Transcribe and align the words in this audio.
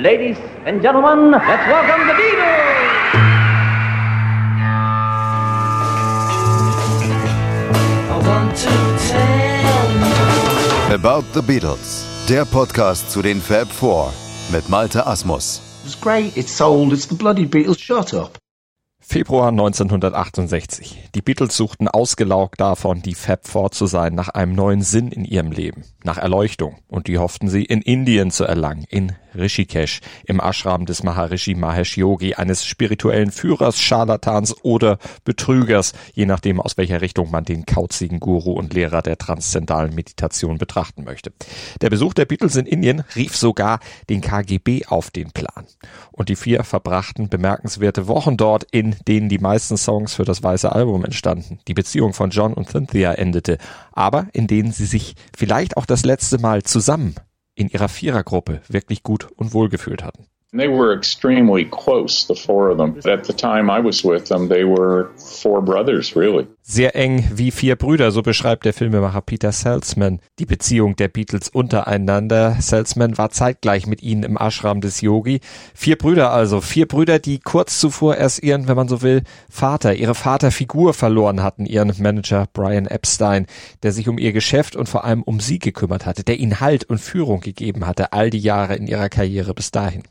Ladies 0.00 0.38
and 0.64 0.80
gentlemen, 0.80 1.32
let's 1.32 1.66
welcome 1.68 2.06
the 2.06 2.14
Beatles! 2.14 2.80
About 10.90 11.24
the 11.34 11.42
Beatles, 11.42 12.06
der 12.28 12.44
Podcast 12.44 13.10
zu 13.10 13.20
den 13.20 13.40
Fab 13.42 13.68
Four 13.70 14.12
mit 14.52 14.68
Malte 14.68 15.06
Asmus. 15.06 15.60
It's 15.84 16.00
great, 16.00 16.36
it's 16.36 16.56
sold, 16.56 16.92
it's 16.92 17.08
the 17.08 17.14
bloody 17.14 17.44
Beatles, 17.44 17.78
shut 17.80 18.14
up. 18.14 18.38
Februar 19.00 19.48
1968. 19.48 21.10
Die 21.14 21.20
Beatles 21.20 21.56
suchten 21.56 21.88
ausgelaugt 21.88 22.60
davon, 22.60 23.02
die 23.02 23.14
Fab 23.14 23.46
Four 23.46 23.72
zu 23.72 23.86
sein, 23.86 24.14
nach 24.14 24.28
einem 24.28 24.54
neuen 24.54 24.82
Sinn 24.82 25.08
in 25.08 25.24
ihrem 25.24 25.50
Leben, 25.50 25.84
nach 26.04 26.16
Erleuchtung. 26.16 26.78
Und 26.88 27.08
die 27.08 27.18
hofften 27.18 27.48
sie 27.48 27.64
in 27.64 27.82
Indien 27.82 28.30
zu 28.30 28.44
erlangen, 28.44 28.84
in 28.88 29.12
Rishikesh, 29.34 30.00
im 30.24 30.40
Ashram 30.40 30.86
des 30.86 31.02
Maharishi 31.02 31.54
Mahesh 31.54 31.96
Yogi, 31.96 32.34
eines 32.34 32.64
spirituellen 32.64 33.30
Führers, 33.30 33.80
Scharlatans 33.80 34.54
oder 34.62 34.98
Betrügers, 35.24 35.92
je 36.12 36.26
nachdem 36.26 36.60
aus 36.60 36.76
welcher 36.76 37.00
Richtung 37.00 37.30
man 37.30 37.44
den 37.44 37.66
kauzigen 37.66 38.20
Guru 38.20 38.52
und 38.52 38.74
Lehrer 38.74 39.02
der 39.02 39.18
transzendentalen 39.18 39.94
Meditation 39.94 40.58
betrachten 40.58 41.04
möchte. 41.04 41.32
Der 41.80 41.90
Besuch 41.90 42.14
der 42.14 42.24
Beatles 42.24 42.56
in 42.56 42.66
Indien 42.66 43.02
rief 43.16 43.36
sogar 43.36 43.80
den 44.08 44.20
KGB 44.20 44.86
auf 44.86 45.10
den 45.10 45.30
Plan. 45.32 45.66
Und 46.12 46.28
die 46.28 46.36
vier 46.36 46.64
verbrachten 46.64 47.28
bemerkenswerte 47.28 48.08
Wochen 48.08 48.36
dort, 48.36 48.64
in 48.70 48.96
denen 49.08 49.28
die 49.28 49.38
meisten 49.38 49.76
Songs 49.76 50.14
für 50.14 50.24
das 50.24 50.42
weiße 50.42 50.70
Album 50.70 51.04
entstanden. 51.04 51.58
Die 51.68 51.74
Beziehung 51.74 52.12
von 52.12 52.30
John 52.30 52.54
und 52.54 52.68
Cynthia 52.68 53.12
endete, 53.12 53.58
aber 53.92 54.26
in 54.32 54.46
denen 54.46 54.72
sie 54.72 54.86
sich 54.86 55.14
vielleicht 55.36 55.76
auch 55.76 55.86
das 55.86 56.04
letzte 56.04 56.38
Mal 56.38 56.62
zusammen 56.62 57.14
in 57.60 57.68
ihrer 57.68 57.88
Vierergruppe 57.88 58.62
wirklich 58.68 59.02
gut 59.02 59.28
und 59.36 59.52
wohl 59.52 59.68
gefühlt 59.68 60.02
hatten. 60.02 60.26
They 60.52 60.66
were 60.66 60.92
extremely 60.92 61.64
close, 61.64 62.26
the 62.26 62.34
four 62.34 62.70
of 62.70 62.78
them. 62.78 62.96
At 63.04 63.24
the 63.24 63.32
time 63.32 63.70
I 63.70 63.78
was 63.78 64.02
with 64.02 64.24
them, 64.24 64.48
they 64.48 64.64
were 64.64 65.10
four 65.16 65.62
brothers, 65.62 66.16
really. 66.16 66.48
Sehr 66.62 66.96
eng 66.96 67.24
wie 67.32 67.52
vier 67.52 67.76
Brüder, 67.76 68.10
so 68.10 68.22
beschreibt 68.22 68.64
der 68.64 68.72
Filmemacher 68.72 69.20
Peter 69.20 69.52
Salzman 69.52 70.18
die 70.40 70.46
Beziehung 70.46 70.96
der 70.96 71.06
Beatles 71.06 71.50
untereinander. 71.50 72.56
Salzman 72.58 73.16
war 73.16 73.30
zeitgleich 73.30 73.86
mit 73.86 74.02
ihnen 74.02 74.24
im 74.24 74.36
Ashram 74.36 74.80
des 74.80 75.00
Yogi. 75.02 75.38
Vier 75.72 75.96
Brüder 75.96 76.32
also, 76.32 76.60
vier 76.60 76.88
Brüder, 76.88 77.20
die 77.20 77.38
kurz 77.38 77.78
zuvor 77.78 78.16
erst 78.16 78.42
ihren, 78.42 78.66
wenn 78.66 78.76
man 78.76 78.88
so 78.88 79.02
will, 79.02 79.22
Vater, 79.48 79.94
ihre 79.94 80.16
Vaterfigur 80.16 80.94
verloren 80.94 81.44
hatten, 81.44 81.64
ihren 81.64 81.92
Manager 82.00 82.48
Brian 82.52 82.86
Epstein, 82.86 83.46
der 83.84 83.92
sich 83.92 84.08
um 84.08 84.18
ihr 84.18 84.32
Geschäft 84.32 84.74
und 84.74 84.88
vor 84.88 85.04
allem 85.04 85.22
um 85.22 85.38
sie 85.38 85.60
gekümmert 85.60 86.06
hatte, 86.06 86.24
der 86.24 86.40
ihnen 86.40 86.58
Halt 86.58 86.82
und 86.90 86.98
Führung 86.98 87.40
gegeben 87.40 87.86
hatte, 87.86 88.12
all 88.12 88.30
die 88.30 88.40
Jahre 88.40 88.74
in 88.74 88.88
ihrer 88.88 89.08
Karriere 89.08 89.54
bis 89.54 89.70
dahin. 89.70 90.02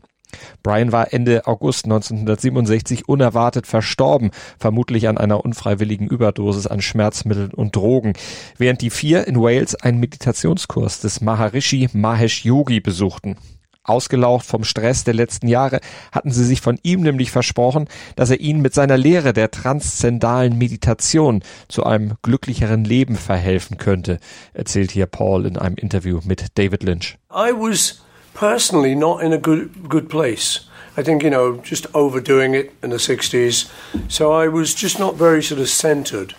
Brian 0.63 0.91
war 0.91 1.13
Ende 1.13 1.47
August 1.47 1.85
1967 1.85 3.08
unerwartet 3.08 3.67
verstorben, 3.67 4.31
vermutlich 4.59 5.08
an 5.08 5.17
einer 5.17 5.44
unfreiwilligen 5.44 6.08
Überdosis 6.08 6.67
an 6.67 6.81
Schmerzmitteln 6.81 7.54
und 7.54 7.76
Drogen, 7.76 8.14
während 8.58 8.81
die 8.81 8.89
vier 8.89 9.27
in 9.27 9.37
Wales 9.42 9.76
einen 9.76 9.99
Meditationskurs 9.99 11.02
des 11.02 11.21
Maharishi 11.21 11.89
Mahesh 11.93 12.45
Yogi 12.45 12.80
besuchten. 12.80 13.37
Ausgelaucht 13.83 14.45
vom 14.45 14.64
Stress 14.64 15.04
der 15.04 15.15
letzten 15.15 15.48
Jahre 15.48 15.80
hatten 16.11 16.31
sie 16.31 16.45
sich 16.45 16.61
von 16.61 16.77
ihm 16.83 17.02
nämlich 17.02 17.31
versprochen, 17.31 17.87
dass 18.15 18.30
er 18.30 18.39
ihnen 18.39 18.61
mit 18.61 18.73
seiner 18.73 18.98
Lehre 18.98 19.33
der 19.33 19.49
transzendalen 19.49 20.58
Meditation 20.58 21.42
zu 21.67 21.86
einem 21.86 22.14
glücklicheren 22.21 22.83
Leben 22.83 23.15
verhelfen 23.15 23.77
könnte, 23.77 24.20
erzählt 24.54 24.92
hier 24.92 25.08
Paul 25.08 25.48
in 25.48 25.58
einem 25.58 25.75
Interview 25.75 26.20
mit 26.23 26.58
David 26.58 26.83
Lynch. 26.83 27.17
I 27.31 27.52
was 27.52 28.02
personally 28.34 28.95
not 28.95 29.23
in 29.23 29.34
a 29.34 29.38
good 29.38 29.90
good 29.90 30.10
place. 30.10 30.62
I 30.98 31.04
think 31.04 31.23
you 31.23 31.30
know 31.30 31.58
just 31.58 31.88
overdoing 31.94 32.56
it 32.56 32.73
in 32.84 32.90
the 32.90 32.98
60s. 32.98 33.70
So 34.10 34.32
I 34.32 34.48
was 34.48 34.73
just 34.73 35.00
not 35.00 35.16
very 35.16 35.42
sort 35.42 35.62
of 35.62 35.70
centered, 35.70 36.36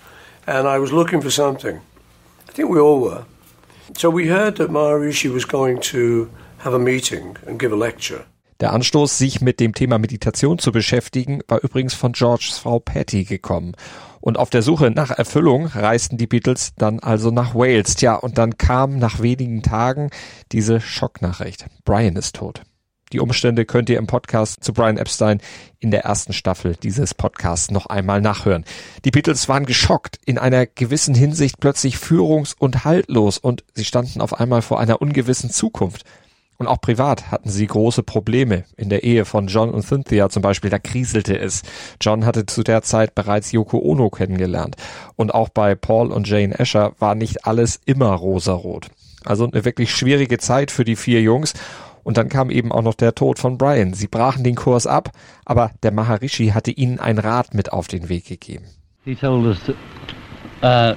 and 0.46 0.68
I 0.68 0.78
was 0.78 0.92
looking 0.92 1.20
for 1.22 1.30
something. 1.30 1.80
I 2.48 2.52
think 2.52 2.68
we 2.68 2.78
all 2.78 3.00
were. 3.00 3.24
So 3.96 4.10
we 4.10 4.28
heard 4.28 4.56
that 4.56 4.70
Maharishi 4.70 5.32
was 5.32 5.44
going 5.44 5.80
to 5.92 6.30
have 6.58 6.74
a 6.74 6.78
meeting 6.78 7.36
and 7.46 7.58
give 7.58 7.72
a 7.72 7.76
lecture. 7.76 8.24
Der 8.60 8.74
Anstoß, 8.74 9.16
sich 9.16 9.40
mit 9.40 9.58
dem 9.58 9.74
Thema 9.74 9.98
Meditation 9.98 10.58
zu 10.58 10.70
beschäftigen, 10.70 11.42
war 11.48 11.60
übrigens 11.62 11.94
von 11.94 12.12
Georges 12.12 12.58
Frau 12.58 12.78
Patty 12.78 13.24
gekommen. 13.24 13.74
Und 14.20 14.38
auf 14.38 14.50
der 14.50 14.62
Suche 14.62 14.90
nach 14.90 15.10
Erfüllung 15.10 15.66
reisten 15.66 16.18
die 16.18 16.26
Beatles 16.26 16.72
dann 16.76 17.00
also 17.00 17.30
nach 17.30 17.54
Wales. 17.54 17.96
Tja, 17.96 18.14
und 18.14 18.38
dann 18.38 18.58
kam 18.58 18.98
nach 18.98 19.20
wenigen 19.20 19.62
Tagen 19.62 20.10
diese 20.52 20.80
Schocknachricht. 20.80 21.66
Brian 21.84 22.16
ist 22.16 22.36
tot. 22.36 22.62
Die 23.12 23.18
Umstände 23.18 23.64
könnt 23.64 23.90
ihr 23.90 23.98
im 23.98 24.06
Podcast 24.06 24.62
zu 24.62 24.72
Brian 24.72 24.96
Epstein 24.96 25.40
in 25.80 25.90
der 25.90 26.04
ersten 26.04 26.32
Staffel 26.32 26.76
dieses 26.76 27.12
Podcasts 27.12 27.72
noch 27.72 27.86
einmal 27.86 28.20
nachhören. 28.20 28.64
Die 29.04 29.10
Beatles 29.10 29.48
waren 29.48 29.66
geschockt, 29.66 30.20
in 30.26 30.38
einer 30.38 30.66
gewissen 30.66 31.16
Hinsicht 31.16 31.58
plötzlich 31.58 31.96
führungs- 31.96 32.54
und 32.56 32.84
haltlos 32.84 33.38
und 33.38 33.64
sie 33.74 33.84
standen 33.84 34.20
auf 34.20 34.38
einmal 34.38 34.62
vor 34.62 34.78
einer 34.78 35.02
ungewissen 35.02 35.50
Zukunft. 35.50 36.04
Und 36.60 36.66
auch 36.66 36.82
privat 36.82 37.30
hatten 37.30 37.48
sie 37.48 37.66
große 37.66 38.02
Probleme. 38.02 38.64
In 38.76 38.90
der 38.90 39.02
Ehe 39.02 39.24
von 39.24 39.46
John 39.46 39.70
und 39.70 39.80
Cynthia 39.80 40.28
zum 40.28 40.42
Beispiel, 40.42 40.68
da 40.68 40.78
kriselte 40.78 41.38
es. 41.38 41.62
John 42.02 42.26
hatte 42.26 42.44
zu 42.44 42.62
der 42.62 42.82
Zeit 42.82 43.14
bereits 43.14 43.50
Yoko 43.50 43.78
Ono 43.78 44.10
kennengelernt. 44.10 44.76
Und 45.16 45.32
auch 45.32 45.48
bei 45.48 45.74
Paul 45.74 46.12
und 46.12 46.28
Jane 46.28 46.60
Asher 46.60 46.92
war 46.98 47.14
nicht 47.14 47.46
alles 47.46 47.80
immer 47.86 48.10
rosarot. 48.10 48.88
Also 49.24 49.48
eine 49.50 49.64
wirklich 49.64 49.90
schwierige 49.90 50.36
Zeit 50.36 50.70
für 50.70 50.84
die 50.84 50.96
vier 50.96 51.22
Jungs. 51.22 51.54
Und 52.02 52.18
dann 52.18 52.28
kam 52.28 52.50
eben 52.50 52.72
auch 52.72 52.82
noch 52.82 52.92
der 52.94 53.14
Tod 53.14 53.38
von 53.38 53.56
Brian. 53.56 53.94
Sie 53.94 54.08
brachen 54.08 54.44
den 54.44 54.54
Kurs 54.54 54.86
ab, 54.86 55.12
aber 55.46 55.70
der 55.82 55.92
Maharishi 55.92 56.48
hatte 56.48 56.72
ihnen 56.72 57.00
ein 57.00 57.18
Rat 57.18 57.54
mit 57.54 57.72
auf 57.72 57.88
den 57.88 58.10
Weg 58.10 58.26
gegeben. 58.26 58.66
He 59.06 59.14
told 59.14 59.46
us 59.46 59.58
to, 59.64 59.72
uh, 60.62 60.94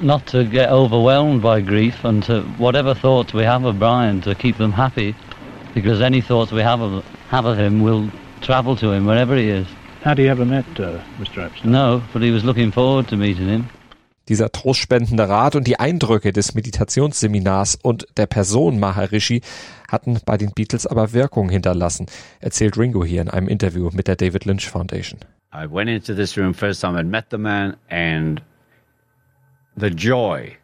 not 0.00 0.26
to 0.28 0.44
get 0.44 0.70
overwhelmed 0.70 1.42
by 1.42 1.60
grief 1.60 2.04
and 2.04 2.22
to 2.24 2.42
whatever 2.58 2.94
thoughts 2.94 3.32
we 3.32 3.42
have 3.44 3.64
of 3.64 3.78
Brian 3.78 4.20
to 4.22 4.34
keep 4.34 4.56
them 4.56 4.72
happy 4.72 5.14
because 5.74 6.00
any 6.00 6.20
thoughts 6.20 6.52
we 6.52 6.62
have 6.62 6.80
of, 6.80 7.04
have 7.28 7.44
of 7.44 7.58
him 7.58 7.82
will 7.82 8.10
travel 8.40 8.76
to 8.76 8.92
him 8.92 9.06
wherever 9.06 9.36
he 9.36 9.48
is. 9.48 9.66
Had 10.02 10.18
he 10.18 10.28
ever 10.28 10.44
met 10.44 10.66
uh, 10.78 11.00
Mr. 11.18 11.46
Epstein? 11.46 11.72
No, 11.72 12.02
but 12.12 12.22
he 12.22 12.30
was 12.30 12.44
looking 12.44 12.72
forward 12.72 13.08
to 13.08 13.16
meeting 13.16 13.48
him. 13.48 13.68
Dieser 14.28 14.50
trostspendende 14.50 15.28
Rat 15.28 15.54
und 15.54 15.66
die 15.66 15.78
Eindrücke 15.78 16.32
des 16.32 16.54
Meditationsseminars 16.54 17.78
und 17.82 18.06
der 18.16 18.26
Person 18.26 18.80
Maharishi 18.80 19.42
hatten 19.86 20.18
bei 20.24 20.38
den 20.38 20.52
Beatles 20.52 20.86
aber 20.86 21.12
Wirkung 21.12 21.50
hinterlassen, 21.50 22.06
erzählt 22.40 22.78
Ringo 22.78 23.04
hier 23.04 23.20
in 23.20 23.28
einem 23.28 23.48
Interview 23.48 23.90
mit 23.92 24.08
der 24.08 24.16
David 24.16 24.46
Lynch 24.46 24.68
Foundation. 24.68 25.20
I 25.52 25.66
went 25.70 25.90
into 25.90 26.14
this 26.14 26.38
room 26.38 26.54
first 26.54 26.80
time 26.80 26.98
I'd 26.98 27.06
met 27.06 27.26
the 27.30 27.38
man 27.38 27.76
and 27.90 28.40
the 29.76 29.90
joy 29.90 30.56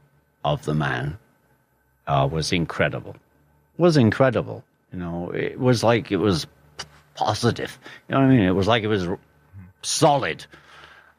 of 0.45 0.65
the 0.65 0.75
man 0.75 1.19
uh, 2.07 2.29
was 2.31 2.53
incredible. 2.53 3.17
Was 3.79 3.97
incredible. 3.97 4.65
You 4.93 4.99
know, 4.99 5.31
it 5.31 5.59
was 5.59 5.83
like 5.83 6.11
it 6.11 6.19
was 6.19 6.47
positive. 7.15 7.79
You 8.09 8.15
know 8.15 8.21
what 8.21 8.31
I 8.31 8.37
mean? 8.37 8.47
It 8.47 8.55
was 8.55 8.67
like 8.67 8.83
it 8.83 8.89
was 8.89 9.07
solid. 9.83 10.47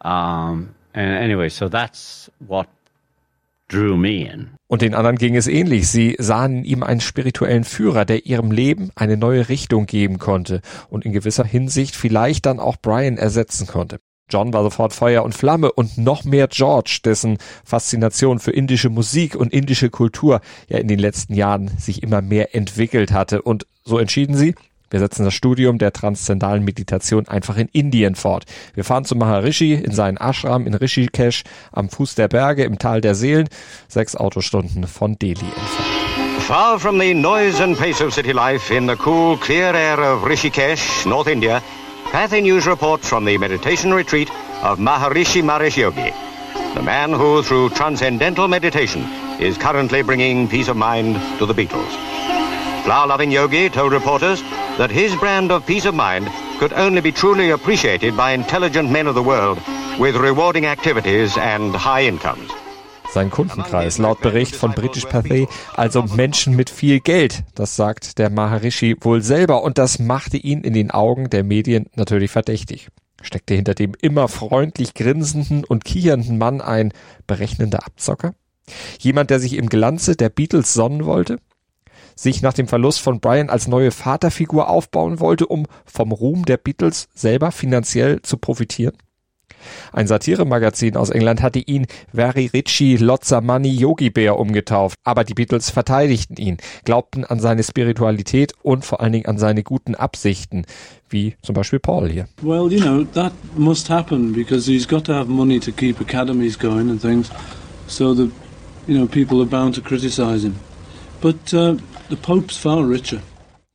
Um, 0.02 0.76
and 0.94 1.12
anyway, 1.12 1.50
so 1.50 1.70
that's 1.70 2.30
what 2.40 2.68
drew 3.68 3.98
me 3.98 4.24
in. 4.26 4.50
Und 4.68 4.82
den 4.82 4.94
anderen 4.94 5.18
ging 5.18 5.36
es 5.36 5.48
ähnlich. 5.48 5.90
Sie 5.90 6.16
sahen 6.20 6.60
in 6.60 6.64
ihm 6.64 6.84
einen 6.84 7.02
spirituellen 7.02 7.64
Führer, 7.64 8.06
der 8.06 8.26
ihrem 8.26 8.52
Leben 8.52 8.92
eine 8.96 9.18
neue 9.18 9.50
Richtung 9.50 9.86
geben 9.86 10.18
konnte 10.18 10.62
und 10.90 11.06
in 11.06 11.14
gewisser 11.14 11.46
Hinsicht 11.46 11.96
vielleicht 11.96 12.46
dann 12.46 12.60
auch 12.60 12.78
Brian 12.82 13.18
ersetzen 13.18 13.68
konnte. 13.68 14.00
John 14.32 14.54
war 14.54 14.64
sofort 14.64 14.94
Feuer 14.94 15.24
und 15.24 15.36
Flamme 15.36 15.72
und 15.72 15.98
noch 15.98 16.24
mehr 16.24 16.48
George, 16.48 17.00
dessen 17.04 17.38
Faszination 17.64 18.40
für 18.40 18.52
indische 18.52 18.90
Musik 18.90 19.36
und 19.36 19.54
indische 19.54 19.90
Kultur 19.90 20.42
ja 20.68 20.78
in 20.78 20.88
den 20.88 21.00
letzten 21.00 21.34
Jahren 21.34 21.70
sich 21.78 22.02
immer 22.04 22.22
mehr 22.22 22.56
entwickelt 22.56 23.12
hatte. 23.12 23.42
Und 23.42 23.66
so 23.84 24.00
entschieden 24.00 24.36
sie, 24.36 24.56
wir 24.92 25.00
setzen 25.00 25.24
das 25.24 25.34
Studium 25.34 25.78
der 25.78 25.94
transzendalen 25.94 26.64
Meditation 26.64 27.28
einfach 27.28 27.58
in 27.58 27.70
Indien 27.72 28.16
fort. 28.16 28.44
Wir 28.74 28.84
fahren 28.84 29.06
zu 29.06 29.16
Maharishi 29.16 29.74
in 29.74 29.92
seinen 29.92 30.18
Ashram 30.18 30.68
in 30.68 30.74
Rishikesh 30.74 31.44
am 31.72 31.90
Fuß 31.90 32.16
der 32.16 32.28
Berge 32.28 32.66
im 32.66 32.78
Tal 32.78 33.00
der 33.00 33.16
Seelen, 33.16 33.48
sechs 33.88 34.16
Autostunden 34.16 34.86
von 34.88 35.18
Delhi 35.18 35.46
entfernt. 35.46 36.02
Far 36.42 36.80
from 36.80 37.00
the 37.00 37.14
noise 37.14 37.64
and 37.64 37.78
pace 37.78 38.02
of 38.02 38.14
city 38.14 38.34
life 38.34 38.76
in 38.76 38.88
the 38.88 38.96
cool, 39.06 39.38
clear 39.38 39.74
air 39.74 39.98
of 40.00 40.26
Rishikesh, 40.26 41.06
North 41.06 41.28
India, 41.28 41.62
Pathy 42.12 42.42
News 42.42 42.68
reports 42.68 43.08
from 43.08 43.24
the 43.24 43.38
meditation 43.38 43.94
retreat 43.94 44.30
of 44.64 44.80
Maharishi 44.80 45.42
Mahesh 45.42 45.78
Yogi, 45.78 46.12
the 46.76 46.82
man 46.82 47.14
who, 47.14 47.42
through 47.42 47.70
transcendental 47.70 48.50
meditation, 48.50 49.04
is 49.40 49.58
currently 49.58 50.02
bringing 50.02 50.50
peace 50.50 50.68
of 50.68 50.76
mind 50.76 51.16
to 51.40 51.46
the 51.46 51.54
Beatles. 51.54 51.90
Flower-loving 52.84 53.32
Yogi 53.32 53.70
told 53.70 53.94
reporters 53.94 54.42
that 54.78 54.92
his 54.92 55.16
brand 55.16 55.54
of 55.54 55.66
peace 55.66 55.86
of 55.86 55.96
mind 55.96 56.30
could 56.60 56.74
only 56.74 57.00
be 57.00 57.14
truly 57.14 57.50
appreciated 57.52 58.18
by 58.18 58.32
intelligent 58.32 58.92
men 58.92 59.08
of 59.08 59.16
the 59.16 59.24
world 59.24 59.58
with 59.98 60.18
rewarding 60.18 60.66
activities 60.66 61.38
and 61.38 61.74
high 61.74 62.04
incomes. 62.04 62.52
Sein 63.14 63.30
Kundenkreis 63.30 63.98
laut 63.98 64.22
Bericht 64.22 64.56
von 64.56 64.72
British 64.72 65.06
Pathé, 65.06 65.50
also 65.74 66.04
Menschen 66.04 66.56
mit 66.56 66.70
viel 66.70 67.02
Geld. 67.02 67.44
Das 67.56 67.76
sagt 67.76 68.18
der 68.20 68.30
Maharishi 68.30 68.96
wohl 69.02 69.22
selber 69.22 69.64
und 69.64 69.78
das 69.78 70.00
machte 70.00 70.38
ihn 70.38 70.62
in 70.62 70.72
den 70.72 70.92
Augen 70.92 71.30
der 71.30 71.44
Medien 71.44 71.88
natürlich 71.96 72.32
verdächtig. 72.32 72.88
Steckte 73.22 73.54
hinter 73.54 73.76
dem 73.76 73.92
immer 74.00 74.30
freundlich 74.30 74.94
grinsenden 74.94 75.66
und 75.66 75.84
kichernden 75.84 76.38
Mann 76.38 76.62
ein 76.62 76.94
berechnender 77.28 77.86
Abzocker? 77.86 78.34
Jemand, 79.00 79.30
der 79.30 79.42
sich 79.42 79.58
im 79.58 79.68
Glanze 79.68 80.16
der 80.16 80.30
Beatles 80.30 80.74
sonnen 80.74 81.04
wollte? 81.04 81.38
Sich 82.16 82.42
nach 82.42 82.54
dem 82.54 82.70
Verlust 82.70 83.02
von 83.02 83.20
Brian 83.20 83.50
als 83.50 83.68
neue 83.68 83.92
Vaterfigur 83.92 84.70
aufbauen 84.70 85.20
wollte, 85.20 85.48
um 85.48 85.66
vom 85.84 86.14
Ruhm 86.14 86.46
der 86.46 86.58
Beatles 86.58 87.10
selber 87.14 87.52
finanziell 87.52 88.22
zu 88.22 88.38
profitieren? 88.38 88.96
Ein 89.94 90.08
Satiremagazin 90.08 90.96
aus 90.98 91.10
England 91.10 91.42
hatte 91.42 91.60
ihn 91.60 91.88
Very 92.14 92.50
Richie 92.54 92.98
Lotzamani 92.98 93.70
Yogi 93.70 94.10
Bear 94.10 94.40
umgetauft, 94.40 94.98
aber 95.04 95.24
die 95.24 95.34
Beatles 95.34 95.70
verteidigten 95.70 96.38
ihn, 96.38 96.58
glaubten 96.86 97.26
an 97.26 97.40
seine 97.40 97.64
Spiritualität 97.64 98.54
und 98.64 98.86
vor 98.86 99.02
allen 99.02 99.14
Dingen 99.14 99.26
an 99.26 99.38
seine 99.38 99.64
guten 99.64 99.96
Absichten, 99.96 100.66
wie 101.10 101.36
zum 101.42 101.56
Beispiel 101.56 101.80
Paul 101.80 102.10
hier. 102.10 102.28
Well, 102.42 102.72
you 102.72 102.80
know, 102.80 103.04
that 103.14 103.34
must 103.56 103.90
happen 103.90 104.34
because 104.34 104.70
he's 104.70 104.88
got 104.88 105.06
to 105.06 105.14
have 105.14 105.30
money 105.30 105.60
to 105.60 105.72
keep 105.72 106.00
academies 106.02 106.58
going 106.58 106.90
and 106.90 107.02
things, 107.02 107.30
so 107.88 108.14
that, 108.14 108.30
you 108.88 108.98
know, 108.98 109.08
people 109.08 109.40
are 109.42 109.50
bound 109.50 109.76
to 109.76 109.82
criticize 109.82 110.44
him. 110.44 110.56
But 111.22 111.54
uh, 111.54 111.76
the 112.10 112.16
Pope's 112.16 112.58
far 112.58 112.84
richer. 112.84 113.22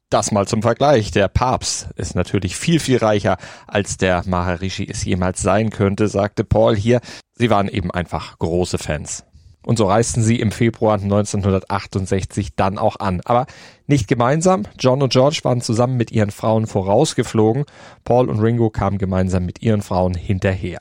Das 0.09 0.31
mal 0.31 0.47
zum 0.47 0.63
Vergleich. 0.63 1.11
Der 1.11 1.27
Papst 1.27 1.89
ist 1.97 2.15
natürlich 2.15 2.57
viel, 2.57 2.79
viel 2.79 2.99
reicher, 2.99 3.39
als 3.67 3.97
der 3.97 4.23
Maharishi 4.25 4.87
es 4.89 5.05
jemals 5.05 5.43
sein 5.43 5.71
könnte, 5.71 6.07
sagte 6.07 6.45
Paul 6.45 6.77
hier. 6.77 7.01
Sie 7.35 7.51
waren 7.51 7.69
eben 7.69 7.91
einfach 7.91 8.39
große 8.39 8.79
Fans. 8.79 9.25
Und 9.65 9.79
so 9.79 9.87
reisten 9.87 10.23
sie 10.23 10.39
im 10.39 10.53
Februar 10.53 10.95
1968 10.95 12.55
dann 12.55 12.79
auch 12.79 13.01
an. 13.01 13.21
Aber 13.25 13.47
nicht 13.89 14.07
gemeinsam. 14.07 14.63
John 14.79 15.03
und 15.03 15.13
George 15.13 15.41
waren 15.43 15.61
zusammen 15.61 15.97
mit 15.97 16.13
ihren 16.13 16.31
Frauen 16.31 16.69
vorausgeflogen. 16.69 17.65
Paul 18.05 18.31
und 18.31 18.39
Ringo 18.39 18.71
kamen 18.71 18.99
gemeinsam 18.99 19.45
mit 19.45 19.61
ihren 19.63 19.83
Frauen 19.83 20.15
hinterher. 20.15 20.79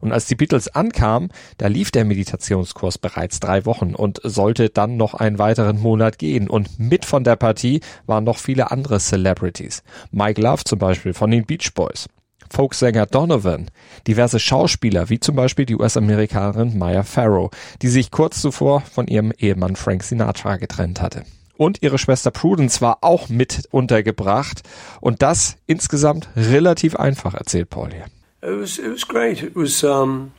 Und 0.00 0.12
als 0.12 0.26
die 0.26 0.34
Beatles 0.34 0.68
ankamen, 0.68 1.30
da 1.58 1.66
lief 1.66 1.90
der 1.90 2.04
Meditationskurs 2.04 2.98
bereits 2.98 3.40
drei 3.40 3.64
Wochen 3.64 3.94
und 3.94 4.20
sollte 4.22 4.70
dann 4.70 4.96
noch 4.96 5.14
einen 5.14 5.38
weiteren 5.38 5.80
Monat 5.80 6.18
gehen. 6.18 6.48
Und 6.48 6.78
mit 6.78 7.04
von 7.04 7.24
der 7.24 7.36
Partie 7.36 7.80
waren 8.06 8.24
noch 8.24 8.38
viele 8.38 8.70
andere 8.70 8.98
Celebrities. 8.98 9.82
Mike 10.10 10.40
Love 10.40 10.64
zum 10.64 10.78
Beispiel 10.78 11.14
von 11.14 11.30
den 11.30 11.44
Beach 11.44 11.72
Boys. 11.74 12.06
Folksänger 12.50 13.06
Donovan, 13.06 13.70
diverse 14.06 14.38
Schauspieler 14.38 15.08
wie 15.08 15.18
zum 15.18 15.34
Beispiel 15.34 15.66
die 15.66 15.76
US-Amerikanerin 15.76 16.78
Maya 16.78 17.02
Farrow, 17.02 17.50
die 17.82 17.88
sich 17.88 18.10
kurz 18.10 18.40
zuvor 18.40 18.80
von 18.80 19.08
ihrem 19.08 19.32
Ehemann 19.36 19.76
Frank 19.76 20.04
Sinatra 20.04 20.56
getrennt 20.56 21.00
hatte. 21.00 21.24
Und 21.56 21.82
ihre 21.82 21.98
Schwester 21.98 22.30
Prudence 22.30 22.80
war 22.80 22.98
auch 23.02 23.28
mit 23.28 23.68
untergebracht 23.70 24.62
und 25.00 25.22
das 25.22 25.56
insgesamt 25.66 26.28
relativ 26.36 26.96
einfach, 26.96 27.34
erzählt 27.34 27.70
Paul 27.70 27.92
hier. 27.92 28.06
It 28.44 28.58
was 28.58 28.78
it 28.78 28.88
was 28.90 29.04
great. 29.04 29.42
It 29.42 29.54
was 29.56 29.82
um, 29.82 30.32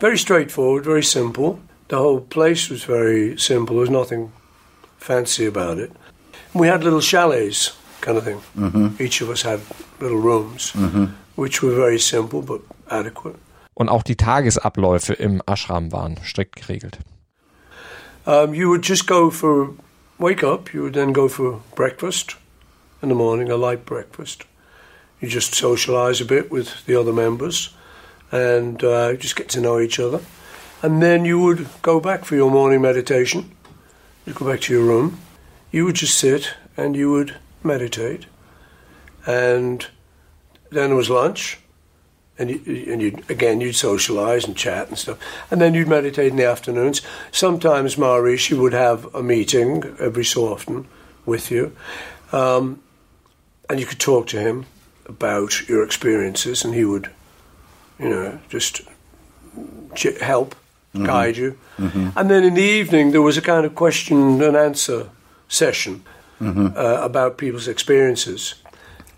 very 0.00 0.18
straightforward, 0.18 0.84
very 0.84 1.02
simple. 1.02 1.58
The 1.88 1.96
whole 1.96 2.20
place 2.20 2.68
was 2.70 2.84
very 2.84 3.38
simple. 3.38 3.76
There 3.76 3.80
was 3.82 3.90
nothing 3.90 4.32
fancy 4.98 5.46
about 5.46 5.78
it. 5.78 5.90
We 6.54 6.68
had 6.68 6.82
little 6.82 7.00
chalets, 7.00 7.72
kind 8.00 8.18
of 8.18 8.24
thing. 8.24 8.40
Mhm. 8.56 9.00
Each 9.00 9.20
of 9.22 9.30
us 9.30 9.42
had 9.44 9.60
little 10.00 10.18
rooms, 10.18 10.72
Mhm. 10.74 11.10
which 11.36 11.62
were 11.62 11.74
very 11.74 11.98
simple 11.98 12.42
but 12.42 12.60
adequate. 12.90 13.36
Und 13.74 13.88
auch 13.88 14.02
die 14.02 14.16
Tagesabläufe 14.16 15.12
im 15.14 15.40
Ashram 15.46 15.92
waren 15.92 16.16
strikt 16.24 16.56
geregelt. 16.56 16.98
Um, 18.26 18.52
you 18.54 18.68
would 18.68 18.82
just 18.82 19.06
go 19.06 19.30
for 19.30 19.70
wake 20.18 20.42
up. 20.42 20.74
You 20.74 20.82
would 20.82 20.94
then 20.94 21.12
go 21.12 21.28
for 21.28 21.60
breakfast 21.76 22.36
in 23.02 23.08
the 23.08 23.14
morning, 23.14 23.50
a 23.50 23.56
light 23.56 23.86
breakfast. 23.86 24.46
You 25.20 25.28
just 25.28 25.52
socialise 25.52 26.20
a 26.20 26.24
bit 26.24 26.50
with 26.50 26.86
the 26.86 26.94
other 26.94 27.12
members, 27.12 27.74
and 28.30 28.82
uh, 28.84 29.14
just 29.14 29.36
get 29.36 29.48
to 29.50 29.60
know 29.60 29.80
each 29.80 29.98
other. 29.98 30.20
And 30.82 31.02
then 31.02 31.24
you 31.24 31.40
would 31.40 31.68
go 31.82 31.98
back 31.98 32.24
for 32.24 32.36
your 32.36 32.50
morning 32.50 32.80
meditation. 32.80 33.50
You'd 34.24 34.36
go 34.36 34.46
back 34.46 34.60
to 34.62 34.72
your 34.72 34.84
room. 34.84 35.18
You 35.72 35.84
would 35.84 35.96
just 35.96 36.16
sit 36.16 36.54
and 36.76 36.94
you 36.94 37.10
would 37.10 37.34
meditate. 37.64 38.26
And 39.26 39.84
then 40.70 40.88
there 40.88 40.96
was 40.96 41.10
lunch, 41.10 41.58
and 42.38 42.50
you, 42.50 42.92
and 42.92 43.02
you 43.02 43.22
again 43.28 43.60
you'd 43.60 43.74
socialise 43.74 44.46
and 44.46 44.56
chat 44.56 44.88
and 44.88 44.96
stuff, 44.96 45.18
and 45.50 45.60
then 45.60 45.74
you'd 45.74 45.88
meditate 45.88 46.30
in 46.30 46.36
the 46.36 46.46
afternoons. 46.46 47.02
Sometimes 47.32 47.96
Maharishi 47.96 48.56
would 48.56 48.72
have 48.72 49.12
a 49.14 49.22
meeting 49.22 49.82
every 49.98 50.24
so 50.24 50.52
often 50.52 50.86
with 51.26 51.50
you, 51.50 51.76
um, 52.30 52.80
and 53.68 53.80
you 53.80 53.86
could 53.86 53.98
talk 53.98 54.28
to 54.28 54.40
him 54.40 54.66
about 55.08 55.68
your 55.68 55.82
experiences, 55.82 56.64
and 56.64 56.74
he 56.74 56.84
would, 56.84 57.08
you 57.98 58.08
know, 58.08 58.38
just 58.48 58.82
ch- 59.94 60.18
help, 60.20 60.54
Mhm. 60.94 61.06
guide 61.06 61.36
you. 61.36 61.56
Mhm. 61.78 62.12
And 62.16 62.30
then 62.30 62.44
in 62.44 62.54
the 62.54 62.62
evening 62.62 63.10
there 63.12 63.22
was 63.22 63.36
a 63.36 63.42
kind 63.42 63.64
of 63.66 63.74
question 63.74 64.42
and 64.42 64.56
answer 64.56 65.06
session 65.48 66.02
Mhm. 66.40 66.76
uh, 66.76 67.02
about 67.04 67.36
people's 67.38 67.68
experiences, 67.68 68.54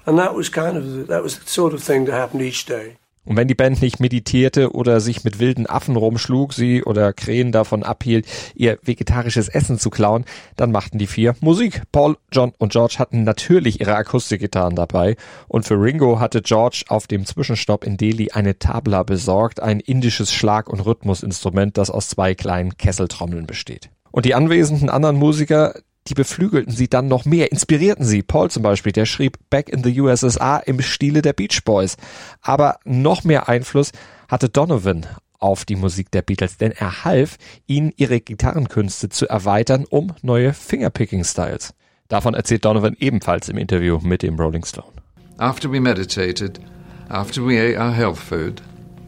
and 0.07 0.19
that 0.19 0.35
was 0.35 0.49
kind 0.49 0.77
of 0.77 0.85
the, 0.93 1.03
that 1.05 1.23
was 1.23 1.39
the 1.39 1.47
sort 1.51 1.75
of 1.75 1.83
thing 1.83 2.07
that 2.07 2.13
happened 2.15 2.43
each 2.43 2.65
day. 2.67 2.97
Und 3.25 3.37
wenn 3.37 3.49
die 3.49 3.55
Band 3.55 3.83
nicht 3.83 4.01
meditierte 4.01 4.73
oder 4.73 5.01
sich 5.01 5.25
mit 5.25 5.39
wilden 5.39 5.67
Affen 5.67 5.97
rumschlug, 5.97 6.55
sie 6.55 6.83
oder 6.83 7.13
Krähen 7.13 7.53
davon 7.53 7.83
abhielt, 7.83 8.27
ihr 8.55 8.79
vegetarisches 8.83 9.49
Essen 9.49 9.79
zu 9.79 9.91
klauen, 9.91 10.25
dann 10.57 10.73
machten 10.73 10.99
die 10.99 11.07
vier 11.07 11.37
Musik. 11.41 11.83
Paul, 11.93 12.17
John 12.33 12.53
und 12.59 12.73
George 12.73 12.97
hatten 12.99 13.25
natürlich 13.25 13.81
ihre 13.81 13.95
Akustikgitarren 13.95 14.75
dabei 14.75 15.17
und 15.49 15.67
für 15.67 15.75
Ringo 15.75 16.19
hatte 16.19 16.41
George 16.41 16.85
auf 16.89 17.07
dem 17.07 17.27
Zwischenstopp 17.27 17.85
in 17.85 17.99
Delhi 17.99 18.31
eine 18.31 18.59
Tabla 18.59 19.03
besorgt, 19.03 19.61
ein 19.61 19.81
indisches 19.81 20.33
Schlag- 20.33 20.71
und 20.71 20.81
Rhythmusinstrument, 20.81 21.77
das 21.77 21.91
aus 21.91 22.09
zwei 22.09 22.35
kleinen 22.35 22.79
Kesseltrommeln 22.79 23.47
besteht. 23.47 23.91
Und 24.13 24.25
die 24.25 24.35
anwesenden 24.35 24.89
anderen 24.91 25.17
Musiker, 25.17 25.75
die 26.09 26.15
beflügelten 26.15 26.73
sie 26.73 26.89
dann 26.89 27.09
noch 27.09 27.25
mehr, 27.25 27.53
inspirierten 27.53 28.05
sie. 28.05 28.23
Paul 28.23 28.51
zum 28.51 28.63
Beispiel, 28.63 28.93
der 28.93 29.07
schrieb 29.07 29.39
Back 29.51 29.69
in 29.69 29.85
the 29.85 30.01
USSR 30.01 30.63
im 30.67 30.81
Stile 30.81 31.23
der 31.23 31.33
Beach 31.33 31.63
Boys. 31.65 31.97
Aber 32.41 32.79
noch 32.85 33.25
mehr 33.25 33.49
Einfluss 33.49 33.93
hatte 34.29 34.49
Donovan 34.49 35.07
auf 35.39 35.65
die 35.65 35.77
Musik 35.77 36.11
der 36.11 36.23
Beatles, 36.23 36.59
denn 36.59 36.73
er 36.73 37.05
half, 37.05 37.37
ihnen 37.67 37.93
ihre 37.97 38.21
Gitarrenkünste 38.21 39.09
zu 39.09 39.29
erweitern 39.29 39.87
um 39.89 40.13
neue 40.23 40.53
Fingerpicking-Styles. 40.53 41.75
Davon 42.09 42.35
erzählt 42.35 42.65
Donovan 42.65 42.97
ebenfalls 42.99 43.49
im 43.49 43.57
Interview 43.57 43.99
mit 44.03 44.23
dem 44.23 44.39
Rolling 44.39 44.65
Stone. 44.65 44.93
After 45.39 45.71
we 45.71 45.81
meditated, 45.81 46.61
after 47.09 47.47
we 47.47 47.59
ate 47.59 47.79
our 47.79 47.93
health 47.93 48.19
food, 48.19 48.61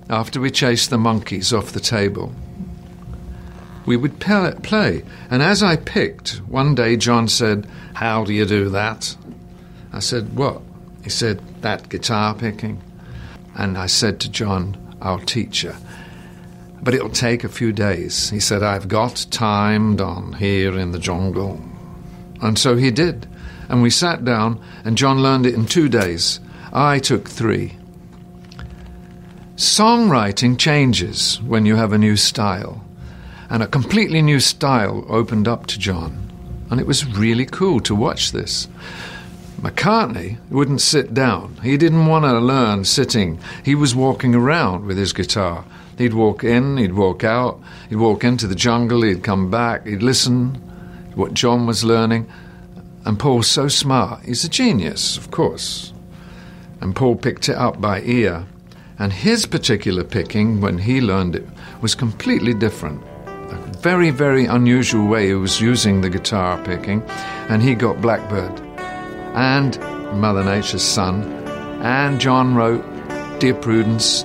after 0.08 0.40
we 0.40 0.50
chased 0.50 0.90
the 0.90 0.96
monkeys 0.96 1.52
off 1.52 1.72
the 1.72 1.80
table, 1.80 2.30
we 3.86 3.96
would 3.96 4.20
play. 4.20 5.02
And 5.30 5.42
as 5.42 5.62
I 5.62 5.76
picked, 5.76 6.36
one 6.48 6.74
day 6.74 6.96
John 6.96 7.28
said, 7.28 7.66
How 7.94 8.24
do 8.24 8.32
you 8.32 8.44
do 8.44 8.68
that? 8.70 9.16
I 9.92 10.00
said, 10.00 10.36
What? 10.36 10.62
He 11.02 11.10
said, 11.10 11.40
That 11.62 11.88
guitar 11.88 12.34
picking. 12.34 12.80
And 13.54 13.76
I 13.76 13.86
said 13.86 14.20
to 14.20 14.30
John, 14.30 14.76
I'll 15.00 15.18
teach 15.18 15.62
you. 15.64 15.74
But 16.82 16.94
it'll 16.94 17.10
take 17.10 17.44
a 17.44 17.48
few 17.48 17.72
days. 17.72 18.30
He 18.30 18.40
said, 18.40 18.62
I've 18.62 18.88
got 18.88 19.26
time 19.30 19.96
done 19.96 20.32
here 20.32 20.78
in 20.78 20.92
the 20.92 20.98
jungle. 20.98 21.60
And 22.40 22.58
so 22.58 22.76
he 22.76 22.90
did. 22.90 23.26
And 23.68 23.82
we 23.82 23.90
sat 23.90 24.24
down, 24.24 24.60
and 24.84 24.98
John 24.98 25.22
learned 25.22 25.46
it 25.46 25.54
in 25.54 25.66
two 25.66 25.88
days. 25.88 26.40
I 26.72 26.98
took 26.98 27.28
three. 27.28 27.76
Songwriting 29.56 30.58
changes 30.58 31.40
when 31.42 31.66
you 31.66 31.76
have 31.76 31.92
a 31.92 31.98
new 31.98 32.16
style. 32.16 32.81
And 33.52 33.62
a 33.62 33.66
completely 33.66 34.22
new 34.22 34.40
style 34.40 35.04
opened 35.10 35.46
up 35.46 35.66
to 35.66 35.78
John. 35.78 36.32
And 36.70 36.80
it 36.80 36.86
was 36.86 37.04
really 37.04 37.44
cool 37.44 37.80
to 37.80 37.94
watch 37.94 38.32
this. 38.32 38.66
McCartney 39.60 40.38
wouldn't 40.48 40.80
sit 40.80 41.12
down. 41.12 41.58
He 41.62 41.76
didn't 41.76 42.06
want 42.06 42.24
to 42.24 42.40
learn 42.40 42.86
sitting. 42.86 43.38
He 43.62 43.74
was 43.74 43.94
walking 43.94 44.34
around 44.34 44.86
with 44.86 44.96
his 44.96 45.12
guitar. 45.12 45.66
He'd 45.98 46.14
walk 46.14 46.42
in, 46.42 46.78
he'd 46.78 46.94
walk 46.94 47.24
out, 47.24 47.60
he'd 47.90 47.96
walk 47.96 48.24
into 48.24 48.46
the 48.46 48.54
jungle, 48.54 49.02
he'd 49.02 49.22
come 49.22 49.50
back, 49.50 49.86
he'd 49.86 50.02
listen, 50.02 50.54
to 51.10 51.16
what 51.18 51.34
John 51.34 51.66
was 51.66 51.84
learning. 51.84 52.32
And 53.04 53.18
Paul's 53.18 53.48
so 53.48 53.68
smart. 53.68 54.24
He's 54.24 54.44
a 54.44 54.48
genius, 54.48 55.18
of 55.18 55.30
course. 55.30 55.92
And 56.80 56.96
Paul 56.96 57.16
picked 57.16 57.50
it 57.50 57.56
up 57.56 57.82
by 57.82 58.00
ear. 58.00 58.46
And 58.98 59.12
his 59.12 59.44
particular 59.44 60.04
picking, 60.04 60.62
when 60.62 60.78
he 60.78 61.02
learned 61.02 61.36
it, 61.36 61.46
was 61.82 61.94
completely 61.94 62.54
different. 62.54 63.02
Very, 63.82 64.10
very 64.10 64.46
unusual 64.46 65.08
way 65.08 65.26
he 65.26 65.34
was 65.34 65.60
using 65.60 66.02
the 66.02 66.08
guitar 66.08 66.56
picking. 66.62 67.02
And 67.48 67.60
he 67.60 67.74
got 67.74 68.00
Blackbird. 68.00 68.60
And 69.34 69.76
Mother 70.20 70.44
Nature's 70.44 70.84
Son. 70.84 71.24
And 71.82 72.20
John 72.20 72.54
wrote 72.54 72.84
Dear 73.40 73.54
Prudence, 73.54 74.24